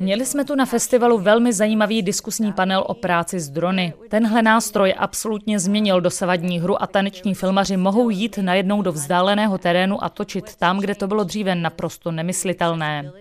Měli 0.00 0.26
jsme 0.26 0.44
tu 0.44 0.54
na 0.54 0.66
festivalu 0.66 1.18
velmi 1.18 1.52
zajímavý 1.52 2.02
diskusní 2.02 2.52
panel 2.52 2.84
o 2.86 2.94
práci 2.94 3.40
s 3.40 3.50
drony. 3.50 3.92
Tenhle 4.08 4.42
nástroj 4.42 4.94
absolutně 4.98 5.58
změnil 5.58 6.00
dosavadní 6.00 6.60
hru 6.60 6.82
a 6.82 6.86
taneční 6.86 7.34
filmaři 7.34 7.76
mohou 7.76 8.10
jít 8.10 8.38
najednou 8.38 8.82
do 8.82 8.92
vzdáleného 8.92 9.58
terénu 9.58 10.04
a 10.04 10.08
točit 10.08 10.56
tam, 10.56 10.80
kde 10.80 10.94
to 10.94 11.06
bylo 11.06 11.24
dříve 11.24 11.54
naprosto 11.54 12.12
nemyslitelné. 12.12 13.12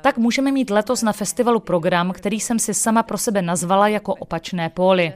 Tak 0.00 0.18
můžeme 0.18 0.52
mít 0.52 0.70
letos 0.70 1.02
na 1.02 1.12
festivalu 1.12 1.60
program, 1.60 2.12
který 2.12 2.40
jsem 2.40 2.58
si 2.58 2.74
sama 2.74 3.02
pro 3.02 3.18
sebe 3.18 3.42
nazvala 3.42 3.88
jako 3.88 4.14
opačné 4.14 4.68
póly. 4.68 5.12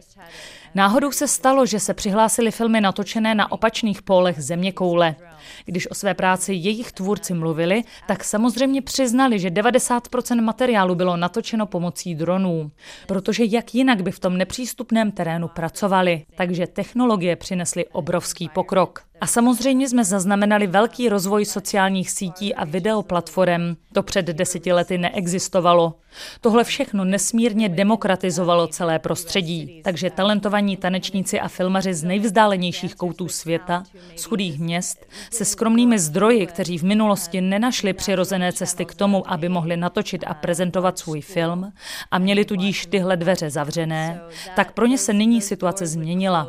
Náhodou 0.74 1.12
se 1.12 1.28
stalo, 1.28 1.66
že 1.66 1.80
se 1.80 1.94
přihlásili 1.94 2.50
filmy 2.50 2.80
natočené 2.80 3.34
na 3.34 3.52
opačných 3.52 4.02
pólech 4.02 4.42
země 4.42 4.72
koule. 4.72 5.16
Když 5.64 5.90
o 5.90 5.94
své 5.94 6.14
práci 6.14 6.52
jejich 6.52 6.92
tvůrci 6.92 7.34
mluvili, 7.34 7.82
tak 8.08 8.24
samozřejmě 8.24 8.82
přiznali, 8.82 9.38
že 9.38 9.50
90% 9.50 10.42
materiálu 10.42 10.94
bylo 10.94 11.16
natočeno 11.16 11.66
pomocí 11.66 12.14
dronů, 12.14 12.70
protože 13.06 13.44
jak 13.44 13.74
jinak 13.74 14.02
by 14.02 14.10
v 14.10 14.18
tom 14.18 14.36
nepřístupném 14.36 15.10
terénu 15.10 15.48
pracovali. 15.48 16.24
Takže 16.36 16.66
technologie 16.66 17.36
přinesly 17.36 17.86
obrovský 17.86 18.48
pokrok. 18.48 19.06
A 19.20 19.26
samozřejmě 19.26 19.88
jsme 19.88 20.04
zaznamenali 20.04 20.66
velký 20.66 21.08
rozvoj 21.08 21.44
sociálních 21.44 22.10
sítí 22.10 22.54
a 22.54 22.64
videoplatform. 22.64 23.76
To 23.92 24.02
před 24.02 24.26
deseti 24.26 24.72
lety 24.72 24.98
neexistovalo. 24.98 25.94
Tohle 26.40 26.64
všechno 26.64 27.04
nesmírně 27.04 27.68
demokratizovalo 27.68 28.66
celé 28.66 28.98
prostředí. 28.98 29.80
Takže 29.84 30.10
talentovaní 30.10 30.76
tanečníci 30.76 31.40
a 31.40 31.48
filmaři 31.48 31.94
z 31.94 32.04
nejvzdálenějších 32.04 32.94
koutů 32.94 33.28
světa, 33.28 33.84
z 34.16 34.24
chudých 34.24 34.58
měst, 34.58 35.06
se 35.30 35.44
skromnými 35.44 35.98
zdroji, 35.98 36.46
kteří 36.46 36.78
v 36.78 36.82
minulosti 36.82 37.40
nenašli 37.40 37.92
přirozené 37.92 38.52
cesty 38.52 38.84
k 38.84 38.94
tomu, 38.94 39.32
aby 39.32 39.48
mohli 39.48 39.76
natočit 39.76 40.24
a 40.26 40.34
prezentovat 40.34 40.98
svůj 40.98 41.20
film 41.20 41.72
a 42.10 42.18
měli 42.18 42.44
tudíž 42.44 42.86
tyhle 42.86 43.16
dveře 43.16 43.50
zavřené, 43.50 44.20
tak 44.56 44.72
pro 44.72 44.86
ně 44.86 44.98
se 44.98 45.12
nyní 45.12 45.40
situace 45.40 45.86
změnila. 45.86 46.48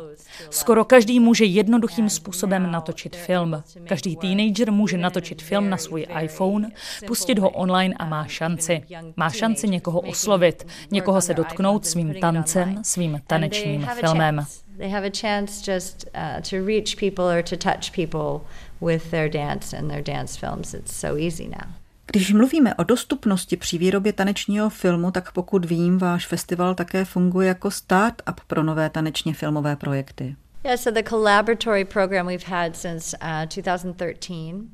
Skoro 0.50 0.84
každý 0.84 1.20
může 1.20 1.44
jednoduchým 1.44 2.08
způsobem 2.08 2.70
natočit 2.70 3.16
film. 3.16 3.62
Každý 3.88 4.16
teenager 4.16 4.72
může 4.72 4.98
natočit 4.98 5.42
film 5.42 5.70
na 5.70 5.76
svůj 5.76 6.06
iPhone, 6.22 6.68
pustit 7.06 7.38
ho 7.38 7.50
online 7.50 7.94
a 7.98 8.04
má 8.04 8.26
šanci. 8.26 8.82
Má 9.16 9.30
šanci 9.30 9.68
někoho 9.68 10.00
oslovit, 10.00 10.66
někoho 10.90 11.20
se 11.20 11.34
dotknout 11.34 11.86
svým 11.86 12.14
tancem, 12.20 12.80
svým 12.82 13.20
tanečním 13.26 13.86
filmem. 14.00 14.46
They 14.78 14.90
have 14.90 15.06
a 15.06 15.10
chance 15.10 15.72
just 15.72 16.04
uh, 16.14 16.40
to 16.50 16.66
reach 16.66 16.96
people 16.96 17.24
or 17.24 17.42
to 17.42 17.56
touch 17.56 17.90
people 17.90 18.46
with 18.80 19.10
their 19.10 19.30
dance 19.30 19.76
and 19.78 19.88
their 19.88 20.02
dance 20.02 20.40
films. 20.40 20.74
It's 20.74 20.96
so 20.96 21.22
easy 21.22 21.48
now. 21.48 21.72
Když 22.12 22.32
mluvíme 22.32 22.74
o 22.74 22.84
dostupnosti 22.84 23.56
při 23.56 23.78
výrobě 23.78 24.12
tanečního 24.12 24.70
filmu, 24.70 25.10
tak 25.10 25.32
pokud 25.32 25.64
vím, 25.64 25.98
váš 25.98 26.26
festival 26.26 26.74
také 26.74 27.04
funguje 27.04 27.48
jako 27.48 27.70
start-up 27.70 28.40
pro 28.46 28.62
nové 28.62 28.90
tanečně 28.90 29.34
filmové 29.34 29.76
projekty. 29.76 30.36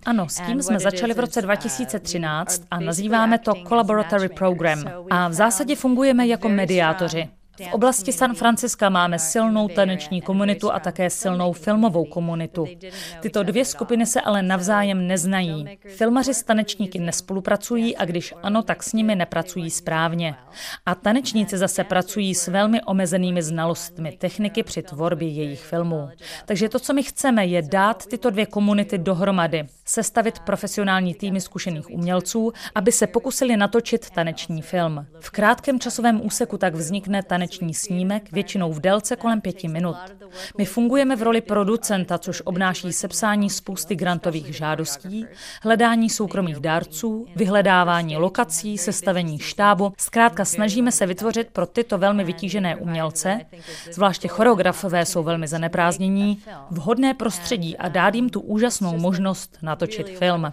Ano, 0.06 0.28
s 0.28 0.40
tím 0.40 0.62
jsme 0.62 0.78
začali 0.78 1.14
v 1.14 1.18
roce 1.18 1.42
2013 1.42 2.58
uh, 2.58 2.66
a 2.70 2.80
nazýváme 2.80 3.38
to 3.38 3.52
Collaboratory 3.68 4.28
Program. 4.28 4.84
A 5.10 5.28
v 5.28 5.32
zásadě 5.32 5.76
fungujeme 5.76 6.26
jako 6.26 6.48
mediátoři. 6.48 7.28
V 7.60 7.72
oblasti 7.72 8.12
San 8.12 8.34
Franciska 8.34 8.88
máme 8.88 9.18
silnou 9.18 9.68
taneční 9.68 10.22
komunitu 10.22 10.72
a 10.72 10.80
také 10.80 11.10
silnou 11.10 11.52
filmovou 11.52 12.04
komunitu. 12.04 12.66
Tyto 13.20 13.42
dvě 13.42 13.64
skupiny 13.64 14.06
se 14.06 14.20
ale 14.20 14.42
navzájem 14.42 15.06
neznají. 15.06 15.78
Filmaři 15.88 16.34
s 16.34 16.42
tanečníky 16.42 16.98
nespolupracují 16.98 17.96
a 17.96 18.04
když 18.04 18.34
ano, 18.42 18.62
tak 18.62 18.82
s 18.82 18.92
nimi 18.92 19.14
nepracují 19.16 19.70
správně. 19.70 20.34
A 20.86 20.94
tanečníci 20.94 21.58
zase 21.58 21.84
pracují 21.84 22.34
s 22.34 22.48
velmi 22.48 22.82
omezenými 22.82 23.42
znalostmi 23.42 24.12
techniky 24.12 24.62
při 24.62 24.82
tvorbě 24.82 25.28
jejich 25.28 25.60
filmů. 25.60 26.08
Takže 26.46 26.68
to, 26.68 26.78
co 26.78 26.92
my 26.92 27.02
chceme, 27.02 27.46
je 27.46 27.62
dát 27.62 28.06
tyto 28.06 28.30
dvě 28.30 28.46
komunity 28.46 28.98
dohromady, 28.98 29.64
sestavit 29.84 30.38
profesionální 30.38 31.14
týmy 31.14 31.40
zkušených 31.40 31.90
umělců, 31.90 32.52
aby 32.74 32.92
se 32.92 33.06
pokusili 33.06 33.56
natočit 33.56 34.10
taneční 34.10 34.62
film. 34.62 35.06
V 35.20 35.30
krátkém 35.30 35.80
časovém 35.80 36.26
úseku 36.26 36.58
tak 36.58 36.74
vznikne 36.74 37.22
taneční 37.22 37.43
taneční 37.44 37.74
snímek, 37.74 38.32
většinou 38.32 38.72
v 38.72 38.80
délce 38.80 39.16
kolem 39.16 39.40
pěti 39.40 39.68
minut. 39.68 39.96
My 40.58 40.64
fungujeme 40.64 41.16
v 41.16 41.22
roli 41.22 41.40
producenta, 41.40 42.18
což 42.18 42.42
obnáší 42.44 42.92
sepsání 42.92 43.50
spousty 43.50 43.96
grantových 43.96 44.56
žádostí, 44.56 45.26
hledání 45.62 46.10
soukromých 46.10 46.56
dárců, 46.56 47.26
vyhledávání 47.36 48.16
lokací, 48.16 48.78
sestavení 48.78 49.38
štábu. 49.38 49.92
Zkrátka 49.98 50.44
snažíme 50.44 50.92
se 50.92 51.06
vytvořit 51.06 51.48
pro 51.52 51.66
tyto 51.66 51.98
velmi 51.98 52.24
vytížené 52.24 52.76
umělce, 52.76 53.40
zvláště 53.92 54.28
choreografové 54.28 55.06
jsou 55.06 55.22
velmi 55.22 55.48
zaneprázdnění, 55.48 56.42
vhodné 56.70 57.14
prostředí 57.14 57.76
a 57.76 57.88
dát 57.88 58.14
jim 58.14 58.30
tu 58.30 58.40
úžasnou 58.40 58.98
možnost 58.98 59.58
natočit 59.62 60.18
film. 60.18 60.52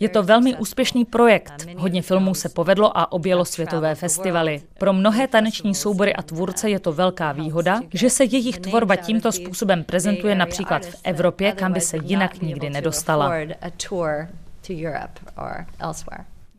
Je 0.00 0.08
to 0.08 0.22
velmi 0.22 0.56
úspěšný 0.56 1.04
projekt. 1.04 1.66
Hodně 1.76 2.02
filmů 2.02 2.34
se 2.34 2.48
povedlo 2.48 2.98
a 2.98 3.12
objelo 3.12 3.44
světové 3.44 3.94
festivaly. 3.94 4.62
Pro 4.78 4.92
mnohé 4.92 5.28
taneční 5.28 5.74
soubory 5.74 6.13
a 6.14 6.22
tvůrce 6.22 6.70
je 6.70 6.80
to 6.80 6.92
velká 6.92 7.32
výhoda, 7.32 7.80
že 7.94 8.10
se 8.10 8.24
jejich 8.24 8.58
tvorba 8.58 8.96
tímto 8.96 9.32
způsobem 9.32 9.84
prezentuje 9.84 10.34
například 10.34 10.86
v 10.86 11.00
Evropě, 11.04 11.52
kam 11.52 11.72
by 11.72 11.80
se 11.80 11.96
jinak 12.02 12.42
nikdy 12.42 12.70
nedostala. 12.70 13.32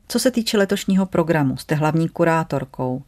Co 0.08 0.20
se 0.20 0.32
týče 0.32 0.58
letošního 0.58 1.06
programu, 1.06 1.58
jste 1.58 1.76
hlavní 1.76 2.10
kurátorkou. 2.10 3.03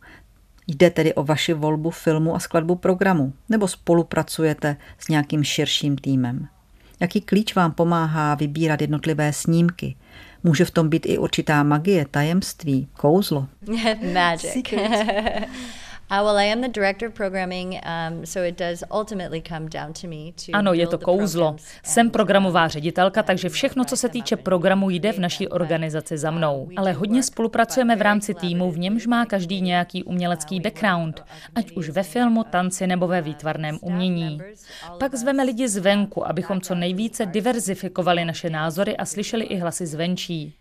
Jde 0.68 0.90
tedy 0.90 1.14
o 1.14 1.24
vaši 1.24 1.54
volbu 1.54 1.90
filmu 1.90 2.36
a 2.36 2.40
skladbu 2.40 2.76
programu, 2.76 3.34
nebo 3.50 3.68
spolupracujete 3.68 4.78
s 5.00 5.08
nějakým 5.08 5.44
širším 5.44 5.98
týmem? 5.98 6.48
Jaký 7.00 7.22
klíč 7.22 7.56
vám 7.56 7.72
pomáhá 7.72 8.36
vybírat 8.36 8.82
jednotlivé 8.82 9.34
snímky? 9.34 9.96
Může 10.44 10.66
v 10.66 10.72
tom 10.72 10.90
být 10.90 11.06
i 11.06 11.18
určitá 11.18 11.64
magie, 11.64 12.06
tajemství, 12.12 12.88
kouzlo? 12.94 13.48
Magic. 14.14 14.74
Ano, 20.54 20.74
je 20.74 20.88
to 20.88 20.98
kouzlo. 20.98 21.56
Jsem 21.84 22.10
programová 22.10 22.68
ředitelka, 22.68 23.24
takže 23.24 23.50
všechno, 23.50 23.86
co 23.86 23.98
se 23.98 24.10
týče 24.10 24.36
programu, 24.36 24.90
jde 24.90 25.14
v 25.14 25.20
naší 25.20 25.48
organizaci 25.48 26.18
za 26.18 26.32
mnou. 26.32 26.70
Ale 26.78 26.92
hodně 26.92 27.24
spolupracujeme 27.24 27.96
v 27.96 28.02
rámci 28.02 28.34
týmu, 28.34 28.72
v 28.72 28.80
němž 28.80 29.08
má 29.08 29.26
každý 29.26 29.62
nějaký 29.62 30.04
umělecký 30.04 30.60
background, 30.60 31.24
ať 31.56 31.72
už 31.72 31.90
ve 31.90 32.04
filmu, 32.04 32.44
tanci 32.44 32.88
nebo 32.88 33.08
ve 33.08 33.22
výtvarném 33.22 33.78
umění. 33.82 34.40
Pak 35.00 35.16
zveme 35.16 35.44
lidi 35.44 35.68
zvenku, 35.70 36.28
abychom 36.28 36.62
co 36.62 36.76
nejvíce 36.76 37.26
diverzifikovali 37.26 38.26
naše 38.26 38.50
názory 38.50 38.98
a 38.98 39.06
slyšeli 39.06 39.46
i 39.46 39.58
hlasy 39.58 39.86
zvenčí. 39.86 40.54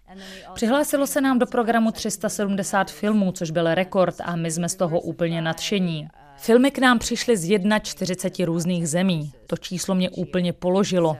Přihlásilo 0.55 1.07
se 1.07 1.21
nám 1.21 1.39
do 1.39 1.47
programu 1.47 1.91
370 1.91 2.91
filmů, 2.91 3.33
což 3.33 3.51
byl 3.51 3.75
rekord 3.75 4.17
a 4.25 4.37
my 4.37 4.51
jsme 4.51 4.69
z 4.69 4.75
toho 4.75 5.01
úplně 5.01 5.43
nadšení. 5.43 6.09
Filmy 6.39 6.71
k 6.71 6.79
nám 6.79 6.99
přišly 6.99 7.37
z 7.37 7.59
41 7.83 8.47
různých 8.47 8.89
zemí. 8.89 9.33
To 9.47 9.57
číslo 9.57 9.95
mě 9.95 10.11
úplně 10.11 10.53
položilo. 10.53 11.17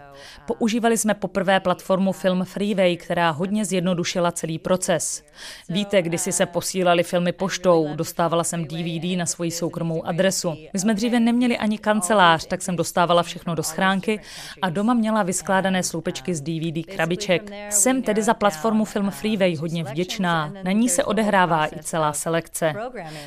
Používali 0.47 0.99
jsme 0.99 1.15
poprvé 1.15 1.61
platformu 1.61 2.13
Film 2.13 2.45
Freeway, 2.45 2.97
která 2.97 3.31
hodně 3.31 3.65
zjednodušila 3.65 4.33
celý 4.33 4.59
proces. 4.59 5.23
Víte, 5.69 6.03
když 6.03 6.21
si 6.21 6.33
se 6.33 6.47
posílali 6.47 7.03
filmy 7.03 7.33
poštou, 7.33 7.89
dostávala 7.95 8.45
jsem 8.45 8.65
DVD 8.65 9.19
na 9.19 9.27
svoji 9.27 9.51
soukromou 9.51 10.07
adresu. 10.07 10.55
My 10.73 10.79
jsme 10.79 10.95
dříve 10.95 11.21
neměli 11.21 11.59
ani 11.59 11.79
kancelář, 11.79 12.47
tak 12.47 12.63
jsem 12.63 12.77
dostávala 12.77 13.23
všechno 13.23 13.55
do 13.55 13.63
schránky 13.63 14.21
a 14.63 14.71
doma 14.71 14.95
měla 14.95 15.23
vyskládané 15.23 15.83
sloupečky 15.83 16.35
z 16.35 16.41
DVD 16.41 16.87
krabiček. 16.87 17.51
Jsem 17.71 18.03
tedy 18.03 18.23
za 18.23 18.35
platformu 18.35 18.85
Film 18.85 19.11
Freeway 19.11 19.57
hodně 19.57 19.85
vděčná. 19.85 20.53
Na 20.63 20.73
ní 20.73 20.89
se 20.89 21.05
odehrává 21.05 21.67
i 21.67 21.83
celá 21.83 22.13
selekce. 22.13 22.75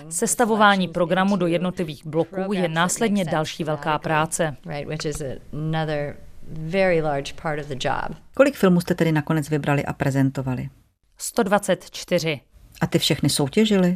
Sestavování 0.09 0.87
programu 0.87 1.35
do 1.35 1.47
jednotlivých 1.47 1.78
bloků 2.05 2.53
je 2.53 2.67
následně 2.67 3.25
další 3.25 3.63
velká 3.63 3.99
práce 3.99 4.55
which 4.86 5.05
is 5.05 5.21
another 5.53 6.15
very 6.51 7.01
large 7.01 7.34
part 7.41 7.59
of 7.59 7.67
the 7.67 7.75
job. 7.80 8.17
Kolik 8.34 8.55
filmů 8.55 8.82
jste 8.82 8.95
tedy 8.95 9.11
nakonec 9.11 9.49
vybrali 9.49 9.86
a 9.86 9.93
prezentovali? 9.93 10.69
124. 11.17 12.39
A 12.82 12.88
ty 12.88 12.99
všechny 12.99 13.30
soutěžily? 13.30 13.95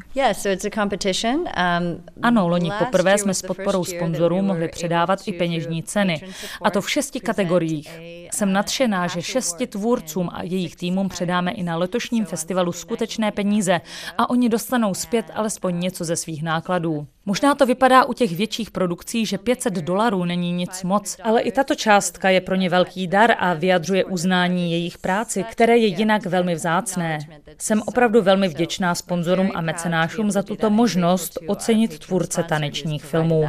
Um, 1.45 2.03
ano, 2.21 2.47
loni 2.47 2.71
poprvé 2.79 3.17
jsme 3.17 3.33
s 3.33 3.41
podporou 3.41 3.85
sponzorů 3.85 4.41
mohli 4.41 4.67
předávat 4.67 5.19
i 5.25 5.33
peněžní 5.33 5.83
ceny. 5.83 6.21
A 6.61 6.69
to 6.69 6.81
v 6.81 6.89
šesti 6.89 7.19
kategoriích. 7.19 7.99
Jsem 8.33 8.53
nadšená, 8.53 9.07
že 9.07 9.21
šesti 9.21 9.67
tvůrcům 9.67 10.29
a 10.33 10.43
jejich 10.43 10.75
týmům 10.75 11.09
předáme 11.09 11.51
i 11.51 11.63
na 11.63 11.77
letošním 11.77 12.25
festivalu 12.25 12.71
skutečné 12.71 13.31
peníze 13.31 13.81
a 14.17 14.29
oni 14.29 14.49
dostanou 14.49 14.93
zpět 14.93 15.25
alespoň 15.33 15.79
něco 15.79 16.03
ze 16.03 16.15
svých 16.15 16.43
nákladů. 16.43 17.07
Možná 17.25 17.55
to 17.55 17.65
vypadá 17.65 18.05
u 18.05 18.13
těch 18.13 18.35
větších 18.35 18.71
produkcí, 18.71 19.25
že 19.25 19.37
500 19.37 19.73
dolarů 19.73 20.25
není 20.25 20.51
nic 20.51 20.83
moc, 20.83 21.17
ale 21.23 21.41
i 21.41 21.51
tato 21.51 21.75
částka 21.75 22.29
je 22.29 22.41
pro 22.41 22.55
ně 22.55 22.69
velký 22.69 23.07
dar 23.07 23.31
a 23.39 23.53
vyjadřuje 23.53 24.05
uznání 24.05 24.71
jejich 24.71 24.97
práci, 24.97 25.43
které 25.51 25.77
je 25.77 25.87
jinak 25.87 26.25
velmi 26.25 26.55
vzácné. 26.55 27.19
Jsem 27.57 27.81
opravdu 27.85 28.21
velmi 28.21 28.47
vděčná 28.47 28.95
sponzorům 28.95 29.51
a 29.55 29.61
mecenášům 29.61 30.31
za 30.31 30.43
tuto 30.43 30.69
možnost 30.69 31.39
ocenit 31.47 31.99
tvůrce 31.99 32.43
tanečních 32.43 33.05
filmů. 33.05 33.43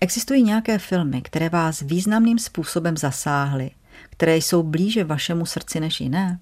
Existují 0.00 0.42
nějaké 0.42 0.78
filmy, 0.78 1.22
které 1.22 1.48
vás 1.48 1.80
významným 1.80 2.38
způsobem 2.38 2.96
zasáhly, 2.96 3.70
které 4.10 4.36
jsou 4.36 4.62
blíže 4.62 5.04
vašemu 5.04 5.46
srdci 5.46 5.80
než 5.80 6.00
jiné? 6.00 6.38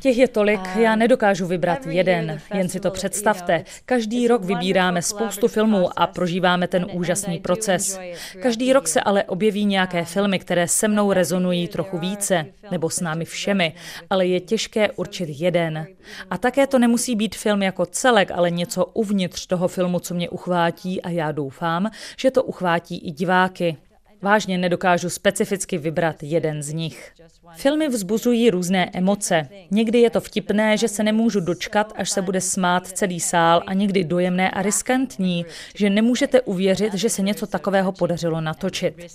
Těch 0.00 0.18
je 0.18 0.28
tolik, 0.28 0.60
já 0.76 0.92
um, 0.92 0.98
nedokážu 0.98 1.46
vybrat 1.46 1.86
jeden, 1.86 2.40
jen 2.54 2.68
si 2.68 2.80
to 2.80 2.90
představte. 2.90 3.64
Každý 3.84 4.28
rok 4.28 4.44
vybíráme 4.44 5.02
spoustu 5.02 5.48
filmů 5.48 5.98
a 5.98 6.06
prožíváme 6.06 6.68
ten 6.68 6.86
úžasný 6.92 7.38
proces. 7.38 7.98
Každý 8.42 8.72
rok 8.72 8.88
se 8.88 9.00
ale 9.00 9.24
objeví 9.24 9.64
nějaké 9.64 10.00
um, 10.00 10.04
filmy, 10.04 10.38
které 10.38 10.68
se 10.68 10.88
mnou 10.88 11.12
rezonují 11.12 11.68
trochu 11.68 11.98
více, 11.98 12.46
nebo 12.70 12.90
s 12.90 13.00
námi 13.00 13.24
všemi, 13.24 13.74
ale 14.10 14.26
je 14.26 14.40
těžké 14.40 14.90
určit 14.90 15.28
jeden. 15.28 15.86
A 16.30 16.38
také 16.38 16.66
to 16.66 16.78
nemusí 16.78 17.16
být 17.16 17.34
film 17.34 17.62
jako 17.62 17.86
celek, 17.86 18.30
ale 18.30 18.50
něco 18.50 18.84
uvnitř 18.84 19.46
toho 19.46 19.68
filmu, 19.68 19.98
co 19.98 20.14
mě 20.14 20.30
uchvátí 20.30 21.02
a 21.02 21.10
já 21.10 21.32
doufám, 21.32 21.90
že 22.18 22.30
to 22.30 22.42
uchvátí 22.42 22.98
i 23.08 23.10
diváky. 23.10 23.76
Vážně 24.22 24.58
nedokážu 24.58 25.10
specificky 25.10 25.78
vybrat 25.78 26.22
jeden 26.22 26.62
z 26.62 26.72
nich. 26.72 27.12
Filmy 27.50 27.88
vzbuzují 27.88 28.50
různé 28.50 28.90
emoce. 28.92 29.48
Někdy 29.70 29.98
je 29.98 30.10
to 30.10 30.20
vtipné, 30.20 30.76
že 30.76 30.88
se 30.88 31.02
nemůžu 31.02 31.40
dočkat, 31.40 31.92
až 31.96 32.10
se 32.10 32.22
bude 32.22 32.40
smát 32.40 32.86
celý 32.86 33.20
sál 33.20 33.62
a 33.66 33.72
někdy 33.74 34.04
dojemné 34.04 34.50
a 34.50 34.62
riskantní, 34.62 35.46
že 35.74 35.90
nemůžete 35.90 36.40
uvěřit, 36.40 36.94
že 36.94 37.10
se 37.10 37.22
něco 37.22 37.46
takového 37.46 37.92
podařilo 37.92 38.40
natočit. 38.40 39.06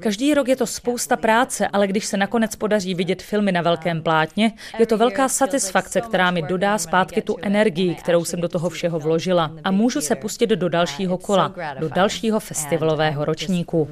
Každý 0.00 0.34
rok 0.34 0.48
je 0.48 0.56
to 0.56 0.66
spousta 0.66 1.16
práce, 1.16 1.68
ale 1.68 1.86
když 1.86 2.06
se 2.06 2.16
nakonec 2.16 2.56
podaří 2.56 2.94
vidět 2.94 3.22
filmy 3.22 3.52
na 3.52 3.62
velkém 3.62 4.02
plátně, 4.02 4.52
je 4.78 4.86
to 4.86 4.98
velká 4.98 5.28
satisfakce, 5.28 6.00
která 6.00 6.30
mi 6.30 6.42
dodá 6.42 6.78
zpátky 6.78 7.22
tu 7.22 7.36
energii, 7.42 7.94
kterou 7.94 8.24
jsem 8.24 8.40
do 8.40 8.48
toho 8.48 8.70
všeho 8.70 8.98
vložila. 8.98 9.52
A 9.64 9.70
můžu 9.70 10.00
se 10.00 10.16
pustit 10.16 10.50
do 10.50 10.68
dalšího 10.68 11.18
kola, 11.18 11.54
do 11.80 11.88
dalšího 11.88 12.40
festivalového 12.40 13.24
ročníku. 13.24 13.88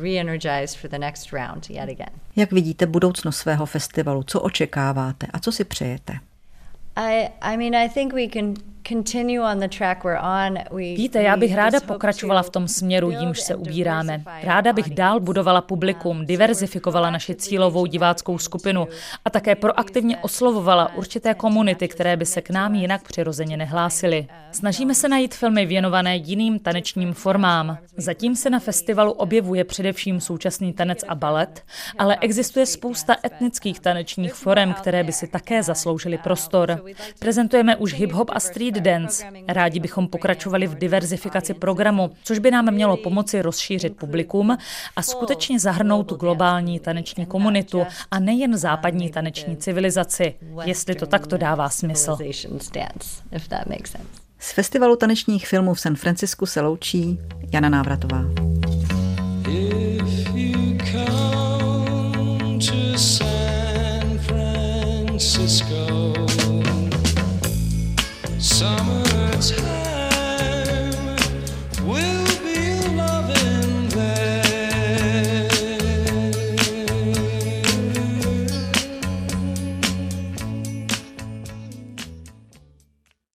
Jak 2.37 2.53
vidíte 2.53 2.87
budoucnost 2.87 3.37
svého 3.37 3.67
festivalu? 3.67 4.23
Co 4.23 4.41
očekáváte 4.41 5.27
a 5.33 5.39
co 5.39 5.53
si 5.53 5.65
přejete? 5.65 6.13
I, 6.97 7.29
I 7.41 7.57
mean, 7.57 7.75
I 7.75 7.89
think 7.89 8.13
we 8.13 8.29
can 8.29 8.55
Víte, 10.77 11.23
já 11.23 11.37
bych 11.37 11.55
ráda 11.55 11.81
pokračovala 11.81 12.43
v 12.43 12.51
tom 12.51 12.69
směru, 12.69 13.11
jímž 13.11 13.41
se 13.41 13.55
ubíráme. 13.55 14.23
Ráda 14.43 14.73
bych 14.73 14.91
dál 14.91 15.21
budovala 15.21 15.61
publikum, 15.61 16.27
diverzifikovala 16.27 17.11
naši 17.11 17.35
cílovou 17.35 17.87
diváckou 17.87 18.39
skupinu 18.39 18.89
a 19.25 19.31
také 19.31 19.55
proaktivně 19.55 20.17
oslovovala 20.17 20.95
určité 20.97 21.35
komunity, 21.35 21.89
které 21.89 22.17
by 22.17 22.27
se 22.27 22.41
k 22.41 22.51
nám 22.51 22.75
jinak 22.75 23.03
přirozeně 23.03 23.57
nehlásily. 23.57 24.27
Snažíme 24.53 24.95
se 24.95 25.09
najít 25.09 25.35
filmy 25.35 25.67
věnované 25.67 26.17
jiným 26.17 26.59
tanečním 26.59 27.13
formám. 27.13 27.79
Zatím 27.97 28.37
se 28.37 28.51
na 28.51 28.59
festivalu 28.59 29.13
objevuje 29.13 29.65
především 29.65 30.21
současný 30.21 30.73
tanec 30.73 31.05
a 31.09 31.15
balet, 31.15 31.63
ale 31.99 32.17
existuje 32.21 32.67
spousta 32.67 33.17
etnických 33.25 33.81
tanečních 33.81 34.35
forem, 34.35 34.75
které 34.75 35.05
by 35.05 35.13
si 35.13 35.27
také 35.27 35.63
zasloužily 35.63 36.19
prostor. 36.19 36.85
Prezentujeme 37.19 37.77
už 37.77 37.95
hip-hop 37.95 38.27
a 38.33 38.41
street 38.41 38.70
Street 38.71 38.85
Dance. 38.85 39.25
Rádi 39.49 39.81
bychom 39.81 40.09
pokračovali 40.09 40.67
v 40.67 40.75
diverzifikaci 40.75 41.55
programu, 41.55 42.11
což 42.25 42.39
by 42.39 42.51
nám 42.51 42.71
mělo 42.71 42.97
pomoci 42.97 43.43
rozšířit 43.43 43.97
publikum 43.97 44.57
a 44.97 45.03
skutečně 45.03 45.61
zahrnout 45.61 46.13
globální 46.13 46.81
taneční 46.81 47.27
komunitu 47.27 47.87
a 48.11 48.19
nejen 48.21 48.59
západní 48.59 49.11
taneční 49.11 49.57
civilizaci, 49.57 50.35
jestli 50.65 50.95
to 50.95 51.07
takto 51.07 51.37
dává 51.37 51.69
smysl. 51.69 52.17
Z 54.39 54.53
festivalu 54.53 54.97
tanečních 54.97 55.49
filmů 55.49 55.75
v 55.75 55.81
San 55.81 55.95
Francisku 55.95 56.47
se 56.47 56.61
loučí 56.61 57.19
Jana 57.53 57.69
Návratová. 57.69 58.25